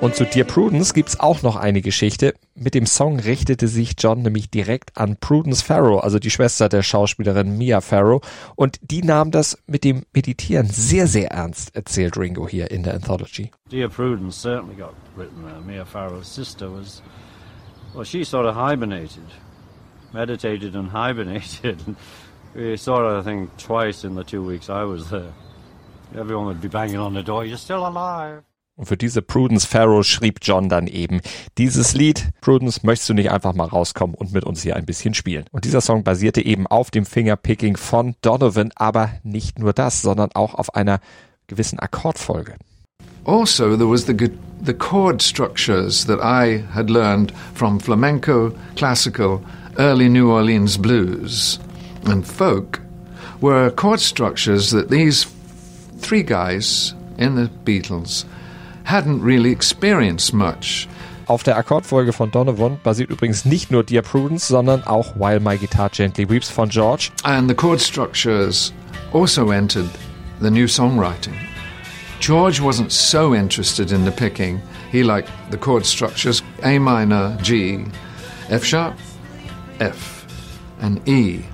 Und 0.00 0.16
zu 0.16 0.24
Dear 0.24 0.44
Prudence 0.44 0.94
gibt's 0.94 1.20
auch 1.20 1.42
noch 1.42 1.56
eine 1.56 1.82
Geschichte. 1.82 2.34
Mit 2.62 2.74
dem 2.74 2.86
Song 2.86 3.18
richtete 3.18 3.66
sich 3.66 3.94
John 3.98 4.22
nämlich 4.22 4.48
direkt 4.48 4.96
an 4.96 5.16
Prudence 5.16 5.62
Farrow, 5.62 6.00
also 6.00 6.20
die 6.20 6.30
Schwester 6.30 6.68
der 6.68 6.84
Schauspielerin 6.84 7.58
Mia 7.58 7.80
Farrow. 7.80 8.24
Und 8.54 8.78
die 8.82 9.02
nahm 9.02 9.32
das 9.32 9.58
mit 9.66 9.82
dem 9.82 10.04
Meditieren 10.14 10.68
sehr, 10.68 11.08
sehr 11.08 11.32
ernst, 11.32 11.74
erzählt 11.74 12.16
Ringo 12.16 12.46
hier 12.46 12.70
in 12.70 12.84
der 12.84 12.94
Anthology. 12.94 13.50
Dear 13.72 13.88
Prudence 13.88 14.40
certainly 14.40 14.76
got 14.76 14.94
written 15.16 15.42
there. 15.42 15.60
Mia 15.60 15.84
Farrow's 15.84 16.32
sister 16.32 16.70
was, 16.70 17.02
well, 17.96 18.04
she 18.04 18.22
sort 18.22 18.46
of 18.46 18.54
hibernated, 18.54 19.26
meditated 20.12 20.76
and 20.76 20.90
hibernated. 20.92 21.78
we 22.54 22.76
saw 22.76 22.98
her, 22.98 23.18
I 23.18 23.22
think, 23.22 23.50
twice 23.56 24.04
in 24.04 24.14
the 24.14 24.22
two 24.22 24.44
weeks 24.44 24.70
I 24.70 24.84
was 24.84 25.10
there. 25.10 25.32
Everyone 26.14 26.46
would 26.46 26.60
be 26.60 26.68
banging 26.68 26.98
on 26.98 27.14
the 27.14 27.24
door, 27.24 27.44
you're 27.44 27.56
still 27.56 27.84
alive. 27.84 28.44
Und 28.74 28.86
für 28.86 28.96
diese 28.96 29.20
Prudence 29.20 29.66
Farrow 29.66 30.02
schrieb 30.02 30.38
John 30.40 30.70
dann 30.70 30.86
eben 30.86 31.20
dieses 31.58 31.92
Lied. 31.92 32.30
Prudence, 32.40 32.82
möchtest 32.82 33.10
du 33.10 33.14
nicht 33.14 33.30
einfach 33.30 33.54
mal 33.54 33.66
rauskommen 33.66 34.16
und 34.16 34.32
mit 34.32 34.44
uns 34.44 34.62
hier 34.62 34.76
ein 34.76 34.86
bisschen 34.86 35.12
spielen? 35.12 35.44
Und 35.52 35.66
dieser 35.66 35.82
Song 35.82 36.04
basierte 36.04 36.42
eben 36.42 36.66
auf 36.66 36.90
dem 36.90 37.04
Fingerpicking 37.04 37.76
von 37.76 38.14
Donovan, 38.22 38.72
aber 38.74 39.10
nicht 39.24 39.58
nur 39.58 39.74
das, 39.74 40.00
sondern 40.00 40.30
auch 40.32 40.54
auf 40.54 40.74
einer 40.74 41.00
gewissen 41.48 41.78
Akkordfolge. 41.78 42.54
Also, 43.24 43.76
there 43.76 43.90
was 43.90 44.06
the, 44.06 44.30
the 44.64 44.72
chord 44.72 45.22
structures 45.22 46.06
that 46.06 46.18
I 46.20 46.64
had 46.74 46.88
learned 46.88 47.32
from 47.54 47.78
flamenco, 47.78 48.52
classical, 48.74 49.42
early 49.78 50.08
New 50.08 50.32
Orleans 50.32 50.78
blues, 50.78 51.60
and 52.06 52.26
folk 52.26 52.80
were 53.40 53.70
chord 53.70 54.00
structures 54.00 54.70
that 54.70 54.88
these 54.88 55.26
three 56.00 56.22
guys 56.22 56.94
in 57.18 57.36
the 57.36 57.48
Beatles 57.64 58.24
hadn't 58.84 59.22
really 59.22 59.52
experienced 59.52 60.32
much. 60.32 60.88
Auf 61.26 61.42
der 61.42 61.56
Akkordfolge 61.56 62.12
von 62.12 62.30
Donovan 62.30 62.78
basiert 62.82 63.10
übrigens 63.10 63.44
nicht 63.44 63.70
nur 63.70 63.84
Dear 63.84 64.02
Prudence, 64.02 64.48
sondern 64.48 64.82
auch 64.82 65.14
While 65.16 65.40
My 65.40 65.56
Guitar 65.56 65.88
Gently 65.88 66.28
Weeps 66.28 66.50
von 66.50 66.68
George. 66.68 67.10
And 67.22 67.48
the 67.48 67.54
chord 67.54 67.80
structures 67.80 68.72
also 69.12 69.50
entered 69.50 69.88
the 70.40 70.50
new 70.50 70.66
songwriting. 70.66 71.34
George 72.20 72.60
wasn't 72.60 72.92
so 72.92 73.34
interested 73.34 73.92
in 73.92 74.04
the 74.04 74.10
picking. 74.10 74.60
He 74.90 75.02
liked 75.02 75.30
the 75.50 75.56
chord 75.56 75.84
structures 75.86 76.42
A 76.62 76.78
minor, 76.78 77.36
G, 77.42 77.84
F 78.48 78.64
sharp, 78.64 78.94
F, 79.80 80.26
and 80.80 81.00
E. 81.08 81.44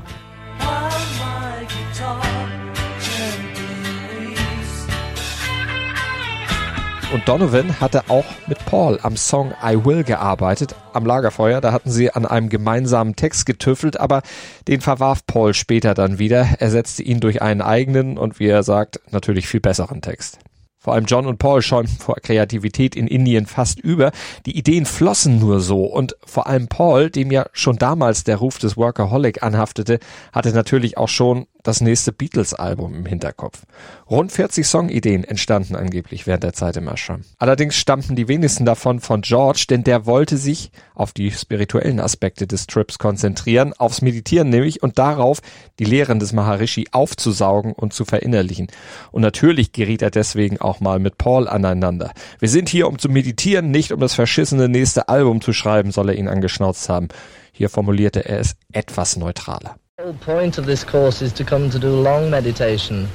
Und 7.11 7.27
Donovan 7.27 7.81
hatte 7.81 8.11
auch 8.11 8.27
mit 8.49 8.59
Paul 8.67 8.99
am 9.03 9.17
Song 9.17 9.55
I 9.65 9.83
Will 9.83 10.05
gearbeitet, 10.05 10.75
am 10.93 11.07
Lagerfeuer. 11.07 11.63
Da 11.63 11.73
hatten 11.73 11.91
sie 11.91 12.11
an 12.11 12.27
einem 12.27 12.51
gemeinsamen 12.51 13.17
Text 13.17 13.47
getüffelt, 13.47 13.99
aber 13.99 14.21
den 14.69 14.83
verwarf 14.83 15.25
Paul 15.27 15.55
später 15.55 15.95
dann 15.95 16.19
wieder. 16.19 16.47
Er 16.59 16.71
setzte 16.71 17.03
ihn 17.03 17.21
durch 17.21 17.41
einen 17.41 17.63
eigenen 17.63 18.19
und 18.19 18.41
wie 18.41 18.49
er 18.49 18.63
sagt, 18.63 19.01
natürlich 19.11 19.49
viel 19.49 19.61
besseren 19.61 20.03
Text. 20.03 20.39
Vor 20.81 20.93
allem 20.93 21.07
John 21.07 21.27
und 21.27 21.39
Paul 21.39 21.63
schäumten 21.63 21.97
vor 21.97 22.17
Kreativität 22.17 22.95
in 22.95 23.09
Indien 23.09 23.47
fast 23.47 23.81
über. 23.81 24.13
Die 24.45 24.57
Ideen 24.57 24.85
flossen 24.85 25.39
nur 25.39 25.61
so 25.61 25.87
und 25.87 26.15
vor 26.25 26.47
allem 26.47 26.69
Paul, 26.69 27.11
dem 27.11 27.33
ja 27.33 27.47
schon 27.53 27.79
damals 27.79 28.25
der 28.25 28.37
Ruf 28.37 28.59
des 28.59 28.77
Workaholic 28.77 29.43
anhaftete, 29.43 29.99
hatte 30.33 30.53
natürlich 30.53 30.99
auch 30.99 31.09
schon 31.09 31.47
das 31.69 31.83
nächste 31.83 32.13
Beatles-Album 32.13 32.95
im 32.95 33.05
Hinterkopf. 33.05 33.63
Rund 34.11 34.33
40 34.33 34.67
Songideen 34.67 35.23
entstanden 35.23 35.77
angeblich 35.77 36.27
während 36.27 36.43
der 36.43 36.55
Zeit 36.55 36.79
im 36.79 36.89
Ashram. 36.89 37.25
Allerdings 37.37 37.77
stammten 37.77 38.17
die 38.17 38.27
wenigsten 38.27 38.65
davon 38.65 39.01
von 39.01 39.21
George, 39.21 39.67
denn 39.69 39.85
der 39.85 40.07
wollte 40.07 40.39
sich 40.39 40.71
auf 40.95 41.13
die 41.13 41.31
spirituellen 41.31 42.01
Aspekte 42.01 42.47
des 42.47 42.67
Trips 42.67 42.99
konzentrieren, 42.99 43.75
aufs 43.75 44.01
Meditieren 44.01 44.49
nämlich 44.49 44.83
und 44.83 44.99
darauf, 44.99 45.41
die 45.79 45.85
Lehren 45.85 46.21
des 46.21 46.33
Maharishi 46.33 46.87
aufzusaugen 46.93 47.73
und 47.75 47.93
zu 47.93 48.07
verinnerlichen. 48.07 48.69
Und 49.13 49.21
natürlich 49.21 49.73
geriet 49.73 50.01
er 50.01 50.11
deswegen 50.11 50.59
auch 50.59 50.81
mal 50.81 50.99
mit 50.99 51.19
Paul 51.19 51.49
aneinander. 51.49 52.13
Wir 52.39 52.49
sind 52.49 52.71
hier, 52.71 52.89
um 52.89 52.99
zu 52.99 53.11
meditieren, 53.11 53.71
nicht 53.71 53.93
um 53.93 54.01
das 54.01 54.15
verschissene 54.15 54.71
nächste 54.71 55.11
Album 55.11 55.43
zu 55.43 55.53
schreiben, 55.53 55.91
soll 55.91 56.09
er 56.09 56.17
ihn 56.17 56.29
angeschnauzt 56.29 56.89
haben. 56.89 57.09
Hier 57.53 57.69
formulierte 57.69 58.25
er 58.25 58.41
es 58.41 58.57
etwas 58.73 59.17
neutraler. 59.17 59.77
The 59.99 60.05
whole 60.05 60.15
point 60.15 60.59
of 60.59 60.67
this 60.67 60.85
course 60.85 61.21
is 61.23 61.33
to 61.33 61.43
come 61.43 61.71
to 61.71 61.79
do 61.81 61.91
long 61.91 62.31
meditation. 62.31 63.09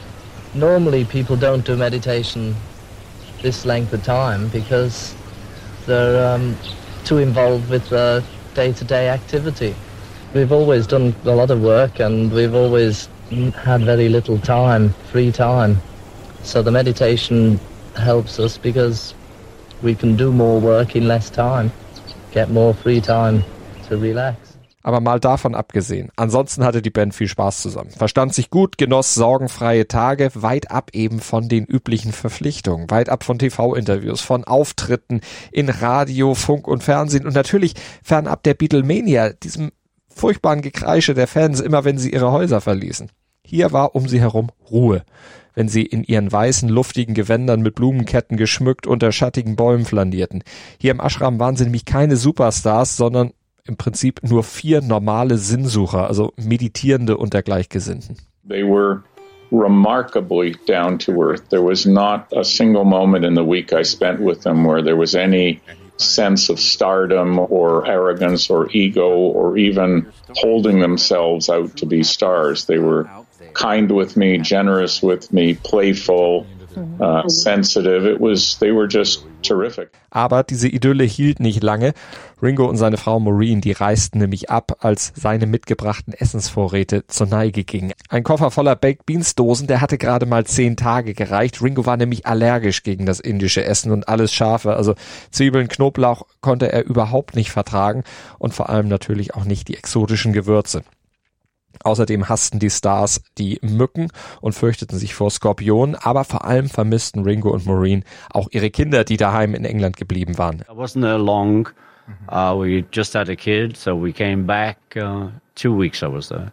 Normally, 0.54 1.06
people 1.06 1.38
don't 1.38 1.66
do 1.66 1.78
meditation 1.78 2.54
this 3.42 3.64
length 3.64 3.94
of 3.94 4.04
time 4.04 4.50
because 4.50 5.16
they're 5.86 6.36
um, 6.36 6.58
too 7.06 7.20
involved 7.20 7.70
with 7.70 7.88
the 7.88 8.22
day-to-day 8.54 9.08
activity. 9.08 9.74
We've 10.34 10.52
always 10.52 10.86
done 10.86 11.16
a 11.24 11.32
lot 11.32 11.52
of 11.52 11.62
work 11.62 12.02
and 12.02 12.30
we've 12.34 12.54
always 12.54 13.08
had 13.56 13.84
very 13.84 14.10
little 14.10 14.38
time, 14.38 14.90
free 15.10 15.32
time. 15.32 15.78
So 16.42 16.62
the 16.62 16.72
meditation 16.72 17.62
helps 17.96 18.40
us 18.40 18.58
because 18.58 19.16
we 19.82 19.96
can 19.96 20.18
do 20.18 20.34
more 20.34 20.60
work 20.60 20.98
in 20.98 21.08
less 21.08 21.30
time, 21.30 21.72
get 22.34 22.52
more 22.52 22.74
free 22.74 23.00
time 23.00 23.42
to 23.88 23.96
relax. 23.96 24.53
Aber 24.84 25.00
mal 25.00 25.20
davon 25.22 25.56
abgesehen. 25.56 26.12
Ansonsten 26.18 26.66
hatte 26.66 26.82
die 26.82 26.90
Band 26.90 27.16
viel 27.16 27.30
Spaß 27.30 27.62
zusammen. 27.62 27.90
Verstand 27.92 28.34
sich 28.34 28.50
gut, 28.50 28.78
genoss 28.78 29.14
sorgenfreie 29.14 29.88
Tage, 29.88 30.30
weit 30.36 30.72
ab 30.72 30.92
eben 30.94 31.22
von 31.22 31.48
den 31.48 31.66
üblichen 31.66 32.12
Verpflichtungen, 32.12 32.92
weit 32.92 33.08
ab 33.08 33.24
von 33.24 33.40
TV-Interviews, 33.40 34.20
von 34.20 34.44
Auftritten 34.44 35.22
in 35.54 35.70
Radio, 35.70 36.36
Funk 36.36 36.68
und 36.68 36.84
Fernsehen 36.84 37.26
und 37.26 37.34
natürlich 37.34 37.76
fernab 38.04 38.44
der 38.44 38.56
Beatlemania, 38.56 39.32
diesem 39.32 39.72
furchtbaren 40.10 40.62
Gekreische 40.62 41.14
der 41.14 41.28
Fans, 41.28 41.62
immer 41.62 41.86
wenn 41.86 41.98
sie 41.98 42.12
ihre 42.12 42.32
Häuser 42.32 42.60
verließen. 42.60 43.10
Hier 43.46 43.72
war 43.72 43.96
um 43.96 44.08
sie 44.08 44.20
herum 44.20 44.52
Ruhe, 44.70 45.04
wenn 45.54 45.68
sie 45.68 45.84
in 45.84 46.04
ihren 46.04 46.32
weißen, 46.32 46.70
luftigen 46.70 47.14
Gewändern 47.14 47.62
mit 47.62 47.76
Blumenketten 47.76 48.38
geschmückt 48.38 48.88
unter 48.88 49.12
schattigen 49.12 49.56
Bäumen 49.56 49.86
flandierten. 49.86 50.44
Hier 50.80 50.92
im 50.92 51.00
Ashram 51.00 51.40
waren 51.40 51.56
sie 51.56 51.66
nämlich 51.66 51.86
keine 51.86 52.16
Superstars, 52.16 52.98
sondern 52.98 53.32
im 53.66 53.78
Prinzip 53.78 54.22
nur 54.24 54.44
vier 54.44 54.82
normale 54.82 55.38
Sinnsucher, 55.38 56.08
also 56.08 56.34
Meditierende 56.38 57.18
unter 57.18 57.42
Gleichgesinnten. 57.42 58.18
They 58.48 58.64
were 58.64 59.04
remarkably 59.52 60.56
down 60.68 60.98
to 61.00 61.22
earth. 61.22 61.50
There 61.50 61.64
was 61.64 61.86
not 61.86 62.28
a 62.34 62.44
single 62.44 62.84
moment 62.84 63.24
in 63.24 63.36
the 63.36 63.44
week 63.44 63.72
I 63.72 63.84
spent 63.84 64.20
with 64.20 64.42
them 64.42 64.66
where 64.66 64.82
there 64.82 64.98
was 64.98 65.16
any 65.16 65.62
sense 65.98 66.50
of 66.50 66.60
stardom 66.60 67.40
or 67.40 67.88
arrogance 67.88 68.50
or 68.50 68.70
ego 68.72 69.10
or 69.10 69.58
even 69.58 70.12
holding 70.36 70.80
themselves 70.80 71.50
out 71.50 71.78
to 71.78 71.86
be 71.86 72.04
stars. 72.04 72.66
They 72.66 72.80
were 72.80 73.08
kind 73.54 73.92
with 73.92 74.18
me, 74.18 74.40
generous 74.40 75.02
with 75.02 75.32
me, 75.32 75.54
playful, 75.54 76.48
uh, 76.78 77.28
sensitive. 77.28 78.06
It 78.10 78.20
was, 78.20 78.58
they 78.60 78.72
were 78.72 78.88
just 78.88 79.26
terrific. 79.42 79.92
Aber 80.10 80.44
diese 80.44 80.68
Idylle 80.68 81.04
hielt 81.04 81.40
nicht 81.40 81.64
lange. 81.64 81.94
Ringo 82.42 82.66
und 82.66 82.78
seine 82.78 82.98
Frau 82.98 83.20
Maureen, 83.20 83.62
die 83.62 83.72
reisten 83.72 84.20
nämlich 84.20 84.50
ab, 84.50 84.78
als 84.80 85.14
seine 85.16 85.46
mitgebrachten 85.48 86.14
Essensvorräte 86.14 87.08
zur 87.08 87.28
Neige 87.28 87.64
gingen. 87.64 87.94
Ein 88.10 88.24
Koffer 88.24 88.52
voller 88.52 88.76
Baked 88.76 89.06
Beans 89.06 89.36
Dosen, 89.36 89.68
der 89.68 89.82
hatte 89.82 89.98
gerade 89.98 90.26
mal 90.26 90.46
zehn 90.46 90.76
Tage 90.76 91.14
gereicht. 91.14 91.62
Ringo 91.62 91.86
war 91.86 91.98
nämlich 91.98 92.26
allergisch 92.26 92.84
gegen 92.84 93.06
das 93.06 93.20
indische 93.20 93.64
Essen 93.64 93.92
und 93.92 94.08
alles 94.08 94.34
Scharfe. 94.34 94.76
Also 94.76 94.96
Zwiebeln, 95.32 95.68
Knoblauch 95.68 96.24
konnte 96.42 96.72
er 96.72 96.86
überhaupt 96.86 97.36
nicht 97.36 97.52
vertragen 97.52 98.04
und 98.40 98.54
vor 98.54 98.70
allem 98.70 98.88
natürlich 98.88 99.36
auch 99.36 99.46
nicht 99.46 99.68
die 99.68 99.78
exotischen 99.78 100.34
Gewürze. 100.34 100.84
Außerdem 101.84 102.30
hassten 102.30 102.60
die 102.60 102.70
Stars 102.70 103.22
die 103.38 103.60
Mücken 103.62 104.10
und 104.42 104.54
fürchteten 104.54 104.98
sich 104.98 105.14
vor 105.14 105.30
Skorpionen, 105.32 105.96
aber 105.96 106.24
vor 106.24 106.46
allem 106.46 106.70
vermissten 106.70 107.24
Ringo 107.24 107.50
und 107.50 107.66
Maureen 107.66 108.04
auch 108.32 108.48
ihre 108.52 108.70
Kinder, 108.70 109.04
die 109.04 109.18
daheim 109.18 109.56
in 109.56 109.66
England 109.66 109.98
geblieben 109.98 110.38
waren. 110.38 110.62
I 110.70 110.76
wasn't 110.76 111.18
long. 111.18 111.70
Uh, 112.30 112.54
we 112.54 112.84
just 112.92 113.16
had 113.16 113.30
a 113.30 113.36
kid, 113.36 113.78
so 113.78 113.96
we 113.96 114.12
came 114.12 114.44
back. 114.44 114.78
Uh, 114.96 115.30
two 115.56 115.78
weeks 115.78 116.04
I 116.04 116.08
was 116.08 116.28
there. 116.28 116.52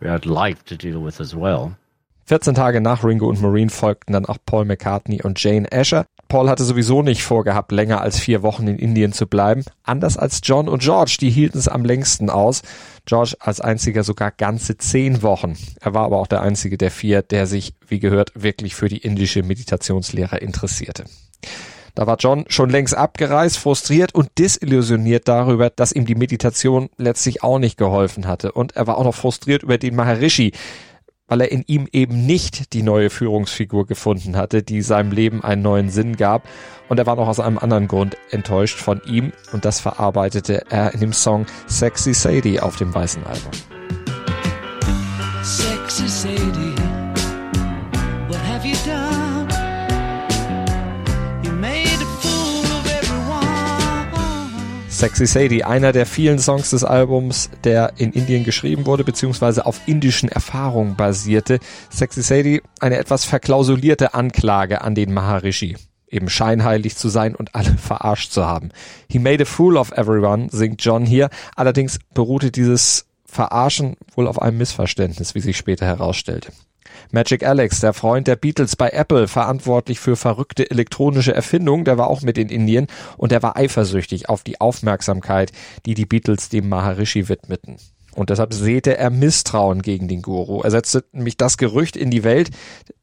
We 0.00 0.08
had 0.08 0.24
life 0.26 0.64
to 0.64 0.76
deal 0.76 1.04
with 1.04 1.20
as 1.20 1.34
well. 1.34 1.76
14 2.24 2.54
Tage 2.54 2.80
nach 2.80 3.04
Ringo 3.04 3.28
und 3.28 3.40
Maureen 3.40 3.70
folgten 3.70 4.12
dann 4.12 4.26
auch 4.26 4.38
Paul 4.44 4.64
McCartney 4.64 5.22
und 5.22 5.42
Jane 5.42 5.68
Asher. 5.70 6.06
Paul 6.28 6.48
hatte 6.48 6.64
sowieso 6.64 7.02
nicht 7.02 7.22
vorgehabt, 7.22 7.70
länger 7.70 8.00
als 8.00 8.18
vier 8.18 8.42
Wochen 8.42 8.66
in 8.66 8.78
Indien 8.78 9.12
zu 9.12 9.26
bleiben. 9.26 9.64
Anders 9.84 10.16
als 10.16 10.40
John 10.42 10.68
und 10.68 10.82
George, 10.82 11.18
die 11.20 11.30
hielten 11.30 11.58
es 11.58 11.68
am 11.68 11.84
längsten 11.84 12.30
aus. 12.30 12.62
George 13.04 13.36
als 13.38 13.60
einziger 13.60 14.02
sogar 14.02 14.32
ganze 14.32 14.76
zehn 14.76 15.22
Wochen. 15.22 15.56
Er 15.80 15.94
war 15.94 16.04
aber 16.04 16.18
auch 16.18 16.26
der 16.26 16.42
einzige 16.42 16.78
der 16.78 16.90
vier, 16.90 17.22
der 17.22 17.46
sich, 17.46 17.74
wie 17.86 18.00
gehört, 18.00 18.32
wirklich 18.34 18.74
für 18.74 18.88
die 18.88 18.98
indische 18.98 19.42
Meditationslehre 19.42 20.38
interessierte. 20.38 21.04
Da 21.96 22.06
war 22.06 22.18
John 22.18 22.44
schon 22.48 22.68
längst 22.68 22.94
abgereist, 22.94 23.56
frustriert 23.56 24.14
und 24.14 24.28
disillusioniert 24.36 25.28
darüber, 25.28 25.70
dass 25.70 25.92
ihm 25.92 26.04
die 26.04 26.14
Meditation 26.14 26.90
letztlich 26.98 27.42
auch 27.42 27.58
nicht 27.58 27.78
geholfen 27.78 28.26
hatte. 28.26 28.52
Und 28.52 28.76
er 28.76 28.86
war 28.86 28.98
auch 28.98 29.04
noch 29.04 29.14
frustriert 29.14 29.62
über 29.62 29.78
den 29.78 29.96
Maharishi, 29.96 30.52
weil 31.28 31.40
er 31.40 31.50
in 31.50 31.64
ihm 31.66 31.88
eben 31.92 32.24
nicht 32.26 32.72
die 32.72 32.82
neue 32.82 33.10
Führungsfigur 33.10 33.86
gefunden 33.86 34.36
hatte, 34.36 34.62
die 34.62 34.82
seinem 34.82 35.10
Leben 35.10 35.42
einen 35.42 35.62
neuen 35.62 35.90
Sinn 35.90 36.16
gab. 36.16 36.48
Und 36.88 36.98
er 36.98 37.06
war 37.06 37.16
noch 37.16 37.26
aus 37.26 37.40
einem 37.40 37.58
anderen 37.58 37.88
Grund 37.88 38.16
enttäuscht 38.30 38.78
von 38.78 39.00
ihm 39.06 39.32
und 39.52 39.64
das 39.64 39.80
verarbeitete 39.80 40.70
er 40.70 40.94
in 40.94 41.00
dem 41.00 41.12
Song 41.12 41.46
Sexy 41.66 42.14
Sadie 42.14 42.60
auf 42.60 42.76
dem 42.76 42.94
weißen 42.94 43.24
Album. 43.24 43.50
Sexy 45.42 46.08
Sadie, 46.08 46.75
Sexy 54.96 55.26
Sadie, 55.26 55.62
einer 55.62 55.92
der 55.92 56.06
vielen 56.06 56.38
Songs 56.38 56.70
des 56.70 56.82
Albums, 56.82 57.50
der 57.64 57.92
in 57.98 58.12
Indien 58.12 58.44
geschrieben 58.44 58.86
wurde, 58.86 59.04
beziehungsweise 59.04 59.66
auf 59.66 59.78
indischen 59.84 60.30
Erfahrungen 60.30 60.96
basierte. 60.96 61.58
Sexy 61.90 62.22
Sadie, 62.22 62.62
eine 62.80 62.96
etwas 62.96 63.26
verklausulierte 63.26 64.14
Anklage 64.14 64.80
an 64.80 64.94
den 64.94 65.12
Maharishi. 65.12 65.76
Eben 66.08 66.30
scheinheilig 66.30 66.96
zu 66.96 67.10
sein 67.10 67.34
und 67.34 67.54
alle 67.54 67.72
verarscht 67.76 68.32
zu 68.32 68.46
haben. 68.46 68.70
He 69.10 69.18
made 69.18 69.42
a 69.42 69.46
fool 69.46 69.76
of 69.76 69.92
everyone, 69.92 70.48
singt 70.50 70.82
John 70.82 71.04
hier. 71.04 71.28
Allerdings 71.56 71.98
beruhte 72.14 72.50
dieses 72.50 73.04
Verarschen 73.26 73.98
wohl 74.14 74.26
auf 74.26 74.40
einem 74.40 74.56
Missverständnis, 74.56 75.34
wie 75.34 75.40
sich 75.40 75.58
später 75.58 75.84
herausstellte. 75.84 76.52
Magic 77.10 77.44
Alex, 77.44 77.80
der 77.80 77.92
Freund 77.92 78.26
der 78.26 78.36
Beatles 78.36 78.76
bei 78.76 78.90
Apple, 78.90 79.28
verantwortlich 79.28 80.00
für 80.00 80.16
verrückte 80.16 80.70
elektronische 80.70 81.34
Erfindungen, 81.34 81.84
der 81.84 81.98
war 81.98 82.08
auch 82.08 82.22
mit 82.22 82.38
in 82.38 82.48
Indien 82.48 82.86
und 83.16 83.32
der 83.32 83.42
war 83.42 83.56
eifersüchtig 83.56 84.28
auf 84.28 84.42
die 84.42 84.60
Aufmerksamkeit, 84.60 85.52
die 85.84 85.94
die 85.94 86.06
Beatles 86.06 86.48
dem 86.48 86.68
Maharishi 86.68 87.28
widmeten. 87.28 87.76
Und 88.16 88.30
deshalb 88.30 88.54
säte 88.54 88.96
er 88.96 89.10
Misstrauen 89.10 89.82
gegen 89.82 90.08
den 90.08 90.22
Guru. 90.22 90.62
Er 90.62 90.70
setzte 90.70 91.04
nämlich 91.12 91.36
das 91.36 91.58
Gerücht 91.58 91.96
in 91.96 92.10
die 92.10 92.24
Welt, 92.24 92.50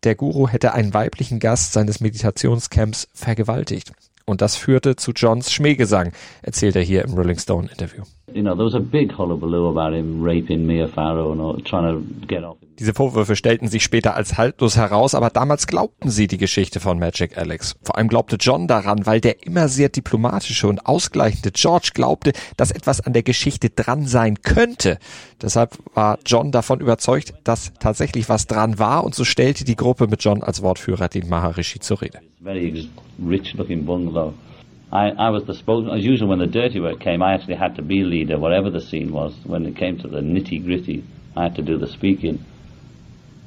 der 0.04 0.16
Guru 0.16 0.48
hätte 0.48 0.74
einen 0.74 0.96
weiblichen 0.96 1.40
Gast 1.40 1.74
seines 1.74 2.00
Meditationscamps 2.00 3.08
vergewaltigt. 3.14 3.94
Und 4.26 4.42
das 4.42 4.56
führte 4.56 4.96
zu 4.96 5.12
Johns 5.12 5.52
Schmähgesang, 5.52 6.14
erzählt 6.42 6.76
er 6.76 6.82
hier 6.82 7.04
im 7.04 7.14
Rolling 7.14 7.38
Stone 7.38 7.70
Interview. 7.70 8.04
You 8.32 8.42
know, 8.42 8.56
there 8.56 8.64
was 8.64 8.74
a 8.74 8.80
big 8.80 9.12
hullabaloo 9.12 9.68
about 9.68 9.94
him 9.94 10.24
raping 10.24 10.66
Mia 10.66 10.88
Farrow 10.88 11.34
and 11.34 11.66
trying 11.66 11.92
to 11.92 12.26
get 12.26 12.44
off. 12.44 12.58
Diese 12.80 12.94
Vorwürfe 12.94 13.36
stellten 13.36 13.68
sich 13.68 13.84
später 13.84 14.16
als 14.16 14.38
haltlos 14.38 14.78
heraus, 14.78 15.14
aber 15.14 15.30
damals 15.30 15.68
glaubten 15.68 16.10
sie 16.10 16.28
die 16.28 16.38
Geschichte 16.38 16.80
von 16.80 16.98
Magic 16.98 17.38
Alex. 17.38 17.76
Vor 17.84 17.98
allem 17.98 18.08
glaubte 18.08 18.38
John 18.38 18.68
daran, 18.68 19.06
weil 19.06 19.22
der 19.22 19.46
immer 19.46 19.68
sehr 19.68 19.90
diplomatische 19.90 20.68
und 20.68 20.86
ausgleichende 20.86 21.52
George 21.52 21.92
glaubte, 21.94 22.32
dass 22.58 22.72
etwas 22.72 23.02
an 23.02 23.14
der 23.14 23.24
Geschichte 23.24 23.70
dran 23.70 24.08
sein 24.08 24.42
könnte. 24.42 24.98
Deshalb 25.42 25.78
war 25.94 26.18
John 26.26 26.52
davon 26.52 26.80
überzeugt, 26.80 27.34
dass 27.44 27.74
tatsächlich 27.80 28.28
was 28.30 28.48
dran 28.48 28.80
war 28.80 29.04
und 29.04 29.14
so 29.14 29.24
stellte 29.24 29.66
die 29.66 29.76
Gruppe 29.76 30.08
mit 30.08 30.24
John 30.24 30.42
als 30.42 30.64
Wortführer 30.64 31.10
den 31.10 31.30
Maharishi 31.30 31.80
zur 31.80 32.02
Rede. 32.02 32.20
Very 32.42 32.90
rich 33.24 33.54
looking 33.54 33.86
bungalow. 33.86 34.34
I, 34.94 35.10
I 35.10 35.30
was 35.32 35.44
the 35.46 35.56
spokesman. 35.56 35.98
As 35.98 36.06
usual, 36.06 36.30
when 36.30 36.38
the 36.38 36.46
dirty 36.46 36.80
work 36.80 37.00
came, 37.00 37.24
I 37.24 37.34
actually 37.34 37.56
had 37.56 37.78
to 37.78 37.82
be 37.82 38.04
leader, 38.04 38.38
whatever 38.38 38.70
the 38.70 38.80
scene 38.80 39.12
was. 39.12 39.36
When 39.44 39.66
it 39.66 39.76
came 39.76 39.98
to 39.98 40.08
the 40.08 40.20
nitty 40.20 40.64
gritty, 40.64 41.04
I 41.36 41.44
had 41.44 41.56
to 41.56 41.64
do 41.64 41.80
the 41.80 41.88
speaking. 41.88 42.46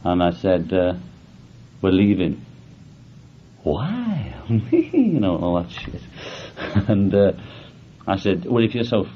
And 0.02 0.24
I 0.24 0.32
said, 0.32 0.72
uh, 0.72 0.94
"We're 1.80 1.92
leaving." 1.92 2.44
Why? 3.62 4.34
you 4.72 5.20
know 5.20 5.36
all 5.36 5.62
that 5.62 5.70
shit. 5.70 6.02
and 6.88 7.14
uh, 7.14 7.32
I 8.08 8.16
said, 8.16 8.44
"Well, 8.44 8.64
if 8.64 8.74
you're 8.74 8.82
so 8.82 9.06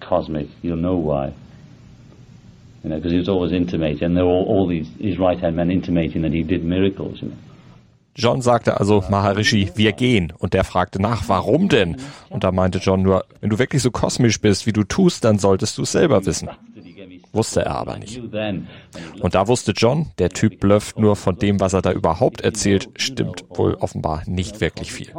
cosmic, 0.00 0.46
you'll 0.62 0.76
know 0.76 0.96
why." 0.96 1.34
You 2.84 2.90
know, 2.90 2.96
because 2.96 3.10
he 3.10 3.18
was 3.18 3.28
always 3.28 3.52
intimating, 3.52 4.04
and 4.04 4.16
there 4.16 4.24
were 4.24 4.30
all, 4.30 4.46
all 4.48 4.68
these 4.68 4.88
his 5.00 5.18
right 5.18 5.38
hand 5.38 5.56
men 5.56 5.72
intimating 5.72 6.22
that 6.22 6.32
he 6.32 6.44
did 6.44 6.64
miracles. 6.64 7.20
You 7.20 7.30
know. 7.30 7.36
John 8.16 8.42
sagte 8.42 8.78
also 8.78 9.04
Maharishi, 9.08 9.70
wir 9.76 9.92
gehen. 9.92 10.32
Und 10.38 10.52
der 10.52 10.64
fragte 10.64 11.00
nach, 11.00 11.28
warum 11.28 11.68
denn? 11.68 11.96
Und 12.28 12.44
da 12.44 12.52
meinte 12.52 12.78
John 12.78 13.02
nur, 13.02 13.24
wenn 13.40 13.50
du 13.50 13.58
wirklich 13.58 13.82
so 13.82 13.90
kosmisch 13.90 14.40
bist, 14.40 14.66
wie 14.66 14.72
du 14.72 14.84
tust, 14.84 15.24
dann 15.24 15.38
solltest 15.38 15.78
du 15.78 15.82
es 15.82 15.92
selber 15.92 16.26
wissen. 16.26 16.48
Wusste 17.32 17.64
er 17.64 17.76
aber 17.76 17.96
nicht. 17.98 18.20
Und 19.20 19.34
da 19.34 19.46
wusste 19.46 19.72
John, 19.72 20.10
der 20.18 20.30
Typ 20.30 20.58
blufft 20.58 20.98
nur 20.98 21.14
von 21.14 21.36
dem, 21.36 21.60
was 21.60 21.72
er 21.72 21.82
da 21.82 21.92
überhaupt 21.92 22.40
erzählt, 22.40 22.88
stimmt 22.96 23.44
wohl 23.50 23.74
offenbar 23.74 24.22
nicht 24.26 24.60
wirklich 24.60 24.92
viel. 24.92 25.12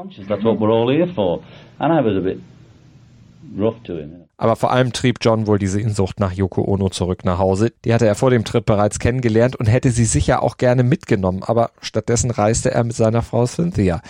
Aber 4.41 4.55
vor 4.55 4.71
allem 4.71 4.91
trieb 4.91 5.19
John 5.21 5.45
wohl 5.45 5.59
die 5.59 5.67
Sehnsucht 5.67 6.19
nach 6.19 6.31
Yoko 6.31 6.63
Ono 6.63 6.89
zurück 6.89 7.25
nach 7.25 7.37
Hause. 7.37 7.71
Die 7.85 7.93
hatte 7.93 8.07
er 8.07 8.15
vor 8.15 8.31
dem 8.31 8.43
Trip 8.43 8.65
bereits 8.65 8.97
kennengelernt 8.97 9.55
und 9.55 9.67
hätte 9.67 9.91
sie 9.91 10.05
sicher 10.05 10.41
auch 10.41 10.57
gerne 10.57 10.81
mitgenommen, 10.81 11.43
aber 11.43 11.69
stattdessen 11.79 12.31
reiste 12.31 12.71
er 12.71 12.83
mit 12.83 12.95
seiner 12.95 13.21
Frau 13.21 13.45
Cynthia. 13.45 14.01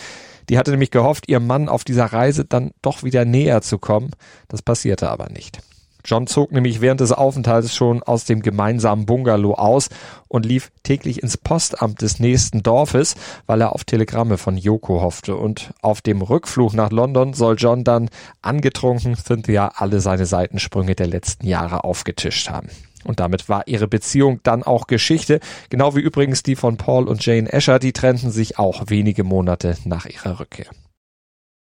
Die 0.48 0.58
hatte 0.58 0.72
nämlich 0.72 0.90
gehofft, 0.90 1.28
ihrem 1.28 1.48
Mann 1.48 1.68
auf 1.68 1.84
dieser 1.84 2.06
Reise 2.06 2.46
dann 2.46 2.72
doch 2.82 3.04
wieder 3.04 3.26
näher 3.26 3.62
zu 3.62 3.78
kommen. 3.78 4.12
Das 4.48 4.62
passierte 4.62 5.10
aber 5.10 5.28
nicht. 5.28 5.60
John 6.06 6.28
zog 6.28 6.52
nämlich 6.52 6.82
während 6.82 7.02
des 7.02 7.12
Aufenthalts 7.12 7.76
schon 7.76 8.04
aus 8.04 8.26
dem 8.26 8.42
gemeinsamen 8.42 9.06
Bungalow 9.06 9.54
aus 9.54 9.90
und 10.28 10.46
lief 10.46 10.72
täglich 10.84 11.22
ins 11.22 11.38
Postamt 11.38 12.02
des 12.02 12.20
nächsten 12.20 12.64
Dorfes, 12.64 13.16
weil 13.46 13.62
er 13.62 13.74
auf 13.74 13.84
Telegramme 13.84 14.38
von 14.38 14.58
Yoko 14.58 15.02
hoffte. 15.02 15.36
Und 15.36 15.74
auf 15.82 16.02
dem 16.02 16.22
Rückflug 16.22 16.74
nach 16.74 16.92
London 16.92 17.34
soll 17.34 17.56
John 17.58 17.84
dann 17.84 18.10
angetrunken 18.42 19.16
Cynthia 19.16 19.72
alle 19.76 20.02
seine 20.02 20.26
Seitensprünge 20.26 20.96
der 20.96 21.08
letzten 21.08 21.48
Jahre 21.48 21.84
aufgetischt 21.84 22.50
haben. 22.50 22.70
Und 23.04 23.20
damit 23.20 23.50
war 23.50 23.68
ihre 23.68 23.88
Beziehung 23.88 24.40
dann 24.44 24.64
auch 24.64 24.88
Geschichte, 24.88 25.40
genau 25.70 25.96
wie 25.96 26.02
übrigens 26.02 26.44
die 26.44 26.56
von 26.56 26.78
Paul 26.78 27.08
und 27.08 27.26
Jane 27.26 27.52
Asher, 27.52 27.80
die 27.80 27.94
trennten 27.94 28.32
sich 28.32 28.60
auch 28.60 28.84
wenige 28.88 29.24
Monate 29.24 29.76
nach 29.86 30.06
ihrer 30.06 30.40
Rückkehr. 30.40 30.68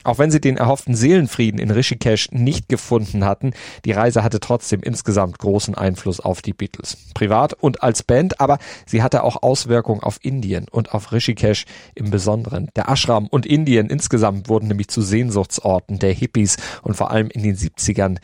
Auch 0.03 0.19
wenn 0.19 0.31
sie 0.31 0.41
den 0.41 0.57
erhofften 0.57 0.95
Seelenfrieden 0.95 1.61
in 1.61 1.71
Rishikesh 1.71 2.31
nicht 2.33 2.69
gefunden 2.71 3.27
hatten, 3.27 3.53
die 3.85 3.93
Reise 3.93 4.25
hatte 4.25 4.41
trotzdem 4.41 4.81
insgesamt 4.83 5.39
großen 5.39 5.75
Einfluss 5.75 6.21
auf 6.21 6.41
die 6.41 6.55
Beatles. 6.55 6.97
Privat 7.13 7.53
und 7.53 7.83
als 7.83 8.03
Band, 8.03 8.41
aber 8.41 8.59
sie 8.87 9.03
hatte 9.03 9.23
auch 9.25 9.43
Auswirkungen 9.43 10.03
auf 10.03 10.19
Indien 10.23 10.67
und 10.71 10.95
auf 10.95 11.13
Rishikesh 11.13 11.67
im 11.95 12.11
Besonderen. 12.11 12.71
Der 12.77 12.89
Ashram 12.89 13.27
und 13.27 13.45
Indien 13.45 13.91
insgesamt 13.91 14.49
wurden 14.49 14.69
nämlich 14.69 14.89
zu 14.89 15.03
Sehnsuchtsorten 15.03 15.99
der 15.99 16.13
Hippies 16.13 16.57
und 16.83 16.95
vor 16.95 17.11
allem 17.11 17.29
in 17.29 17.43
den 17.43 17.57
70ern 17.57 18.19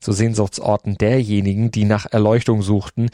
zu 0.00 0.12
Sehnsuchtsorten 0.12 0.98
derjenigen, 0.98 1.70
die 1.70 1.84
nach 1.84 2.04
Erleuchtung 2.10 2.60
suchten, 2.60 3.08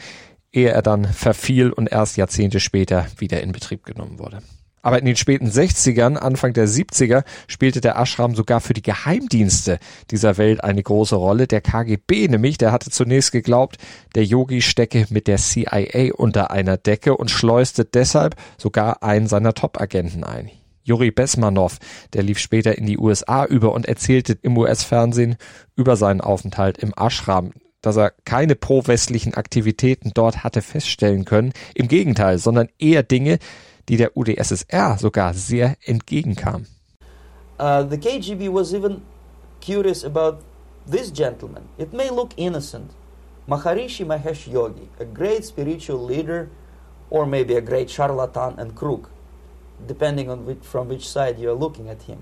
ehe 0.51 0.69
er 0.69 0.81
dann 0.81 1.05
verfiel 1.05 1.71
und 1.71 1.89
erst 1.89 2.17
Jahrzehnte 2.17 2.59
später 2.59 3.07
wieder 3.17 3.41
in 3.41 3.53
Betrieb 3.53 3.85
genommen 3.85 4.19
wurde. 4.19 4.41
Aber 4.81 4.99
in 4.99 5.05
den 5.05 5.15
späten 5.15 5.49
60ern, 5.49 6.15
Anfang 6.15 6.53
der 6.53 6.67
70er 6.67 7.23
spielte 7.47 7.81
der 7.81 7.97
Ashram 7.97 8.35
sogar 8.35 8.61
für 8.61 8.73
die 8.73 8.81
Geheimdienste 8.81 9.79
dieser 10.11 10.37
Welt 10.37 10.63
eine 10.63 10.81
große 10.81 11.15
Rolle. 11.15 11.47
Der 11.47 11.61
KGB 11.61 12.27
nämlich, 12.27 12.57
der 12.57 12.71
hatte 12.71 12.89
zunächst 12.89 13.31
geglaubt, 13.31 13.77
der 14.15 14.23
Yogi 14.23 14.61
stecke 14.61 15.05
mit 15.09 15.27
der 15.27 15.37
CIA 15.37 16.13
unter 16.15 16.51
einer 16.51 16.77
Decke 16.77 17.17
und 17.17 17.31
schleuste 17.31 17.85
deshalb 17.85 18.35
sogar 18.57 19.03
einen 19.03 19.27
seiner 19.27 19.53
Top-Agenten 19.53 20.23
ein. 20.23 20.49
Juri 20.83 21.11
Besmanov, 21.11 21.77
der 22.13 22.23
lief 22.23 22.39
später 22.39 22.77
in 22.77 22.85
die 22.85 22.97
USA 22.97 23.45
über 23.45 23.73
und 23.73 23.85
erzählte 23.85 24.37
im 24.41 24.57
US-Fernsehen 24.57 25.35
über 25.75 25.95
seinen 25.95 26.21
Aufenthalt 26.21 26.77
im 26.79 26.93
Ashram 26.97 27.51
dass 27.81 27.95
er 27.95 28.11
keine 28.25 28.55
pro-westlichen 28.55 29.35
Aktivitäten 29.35 30.11
dort 30.13 30.43
hatte 30.43 30.61
feststellen 30.61 31.25
können. 31.25 31.53
Im 31.75 31.87
Gegenteil, 31.87 32.37
sondern 32.37 32.67
eher 32.77 33.03
Dinge, 33.03 33.39
die 33.89 33.97
der 33.97 34.15
UdSSR 34.15 34.97
sogar 34.97 35.33
sehr 35.33 35.75
entgegenkam. 35.85 36.65
Uh, 37.59 37.83
the 37.83 37.97
KGB 37.97 38.49
was 38.49 38.73
even 38.73 39.01
curious 39.59 40.03
about 40.05 40.37
this 40.87 41.11
gentleman. 41.11 41.67
It 41.77 41.91
may 41.91 42.09
look 42.09 42.31
innocent. 42.37 42.91
Maharishi 43.49 44.05
Mahesh 44.05 44.47
Yogi, 44.47 44.87
a 44.99 45.05
great 45.05 45.43
spiritual 45.43 46.05
leader, 46.05 46.49
or 47.09 47.25
maybe 47.25 47.55
a 47.55 47.61
great 47.61 47.89
charlatan 47.89 48.53
and 48.59 48.75
crook, 48.75 49.09
depending 49.87 50.29
on 50.29 50.45
which, 50.45 50.59
from 50.61 50.87
which 50.87 51.07
side 51.07 51.39
you 51.39 51.49
are 51.49 51.55
looking 51.55 51.89
at 51.89 52.03
him. 52.03 52.21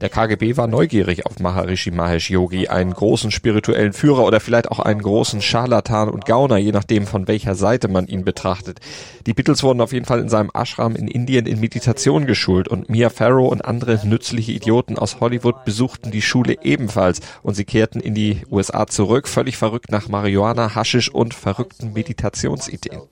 Der 0.00 0.08
KGB 0.08 0.56
war 0.56 0.66
neugierig 0.66 1.26
auf 1.26 1.38
Maharishi 1.38 1.90
Mahesh 1.90 2.30
Yogi, 2.30 2.68
einen 2.68 2.92
großen 2.92 3.30
spirituellen 3.30 3.92
Führer 3.92 4.24
oder 4.24 4.40
vielleicht 4.40 4.70
auch 4.70 4.78
einen 4.78 5.02
großen 5.02 5.42
Scharlatan 5.42 6.08
und 6.08 6.24
Gauner, 6.24 6.56
je 6.56 6.72
nachdem 6.72 7.06
von 7.06 7.28
welcher 7.28 7.54
Seite 7.54 7.88
man 7.88 8.06
ihn 8.06 8.24
betrachtet. 8.24 8.80
Die 9.26 9.34
Beatles 9.34 9.62
wurden 9.62 9.80
auf 9.80 9.92
jeden 9.92 10.06
Fall 10.06 10.20
in 10.20 10.28
seinem 10.28 10.50
Ashram 10.54 10.96
in 10.96 11.06
Indien 11.06 11.46
in 11.46 11.60
Meditation 11.60 12.26
geschult 12.26 12.66
und 12.66 12.88
Mia 12.88 13.10
Farrow 13.10 13.50
und 13.50 13.64
andere 13.64 14.00
nützliche 14.06 14.52
Idioten 14.52 14.98
aus 14.98 15.20
Hollywood 15.20 15.64
besuchten 15.64 16.10
die 16.10 16.22
Schule 16.22 16.56
ebenfalls 16.62 17.20
und 17.42 17.54
sie 17.54 17.64
kehrten 17.64 18.00
in 18.00 18.14
die 18.14 18.42
USA 18.50 18.86
zurück, 18.86 19.28
völlig 19.28 19.56
verrückt 19.56 19.90
nach 19.92 20.08
Marihuana, 20.08 20.74
Haschisch 20.74 21.10
und 21.10 21.34
verrückten 21.34 21.92
Meditationsideen. 21.92 23.02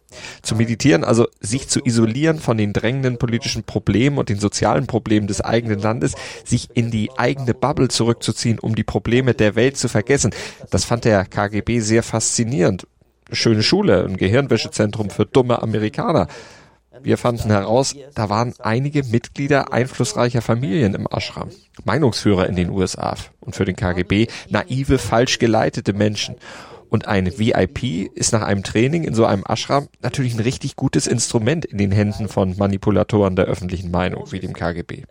Zu 0.40 0.56
meditieren, 0.56 1.04
also 1.04 1.28
sich 1.40 1.68
zu 1.68 1.80
isolieren 1.84 2.38
von 2.38 2.56
den 2.56 2.72
drängenden 2.72 3.18
politischen 3.18 3.64
Problemen 3.64 4.16
und 4.16 4.30
den 4.30 4.40
sozialen 4.40 4.86
Problemen 4.86 5.26
des 5.26 5.42
eigenen 5.42 5.80
Landes, 5.80 6.14
sich 6.48 6.68
in 6.74 6.90
die 6.90 7.10
eigene 7.16 7.54
Bubble 7.54 7.88
zurückzuziehen, 7.88 8.58
um 8.58 8.74
die 8.74 8.84
Probleme 8.84 9.34
der 9.34 9.54
Welt 9.54 9.76
zu 9.76 9.88
vergessen. 9.88 10.32
Das 10.70 10.84
fand 10.84 11.04
der 11.04 11.24
KGB 11.24 11.80
sehr 11.80 12.02
faszinierend. 12.02 12.86
Schöne 13.30 13.62
Schule, 13.62 14.04
ein 14.04 14.16
Gehirnwäschezentrum 14.16 15.10
für 15.10 15.26
dumme 15.26 15.62
Amerikaner. 15.62 16.28
Wir 17.02 17.18
fanden 17.18 17.50
heraus, 17.50 17.94
da 18.14 18.28
waren 18.28 18.54
einige 18.58 19.04
Mitglieder 19.04 19.72
einflussreicher 19.72 20.42
Familien 20.42 20.94
im 20.94 21.06
Ashram, 21.10 21.50
Meinungsführer 21.84 22.48
in 22.48 22.56
den 22.56 22.70
USA 22.70 23.14
und 23.40 23.54
für 23.54 23.64
den 23.64 23.76
KGB 23.76 24.26
naive, 24.48 24.98
falsch 24.98 25.38
geleitete 25.38 25.92
Menschen. 25.92 26.36
Und 26.90 27.06
ein 27.06 27.38
VIP 27.38 28.10
ist 28.14 28.32
nach 28.32 28.42
einem 28.42 28.62
Training 28.62 29.04
in 29.04 29.14
so 29.14 29.26
einem 29.26 29.44
Ashram 29.46 29.88
natürlich 30.00 30.34
ein 30.34 30.40
richtig 30.40 30.74
gutes 30.74 31.06
Instrument 31.06 31.66
in 31.66 31.76
den 31.76 31.92
Händen 31.92 32.28
von 32.28 32.56
Manipulatoren 32.56 33.36
der 33.36 33.44
öffentlichen 33.44 33.90
Meinung, 33.90 34.32
wie 34.32 34.40
dem 34.40 34.54
KGB. 34.54 35.02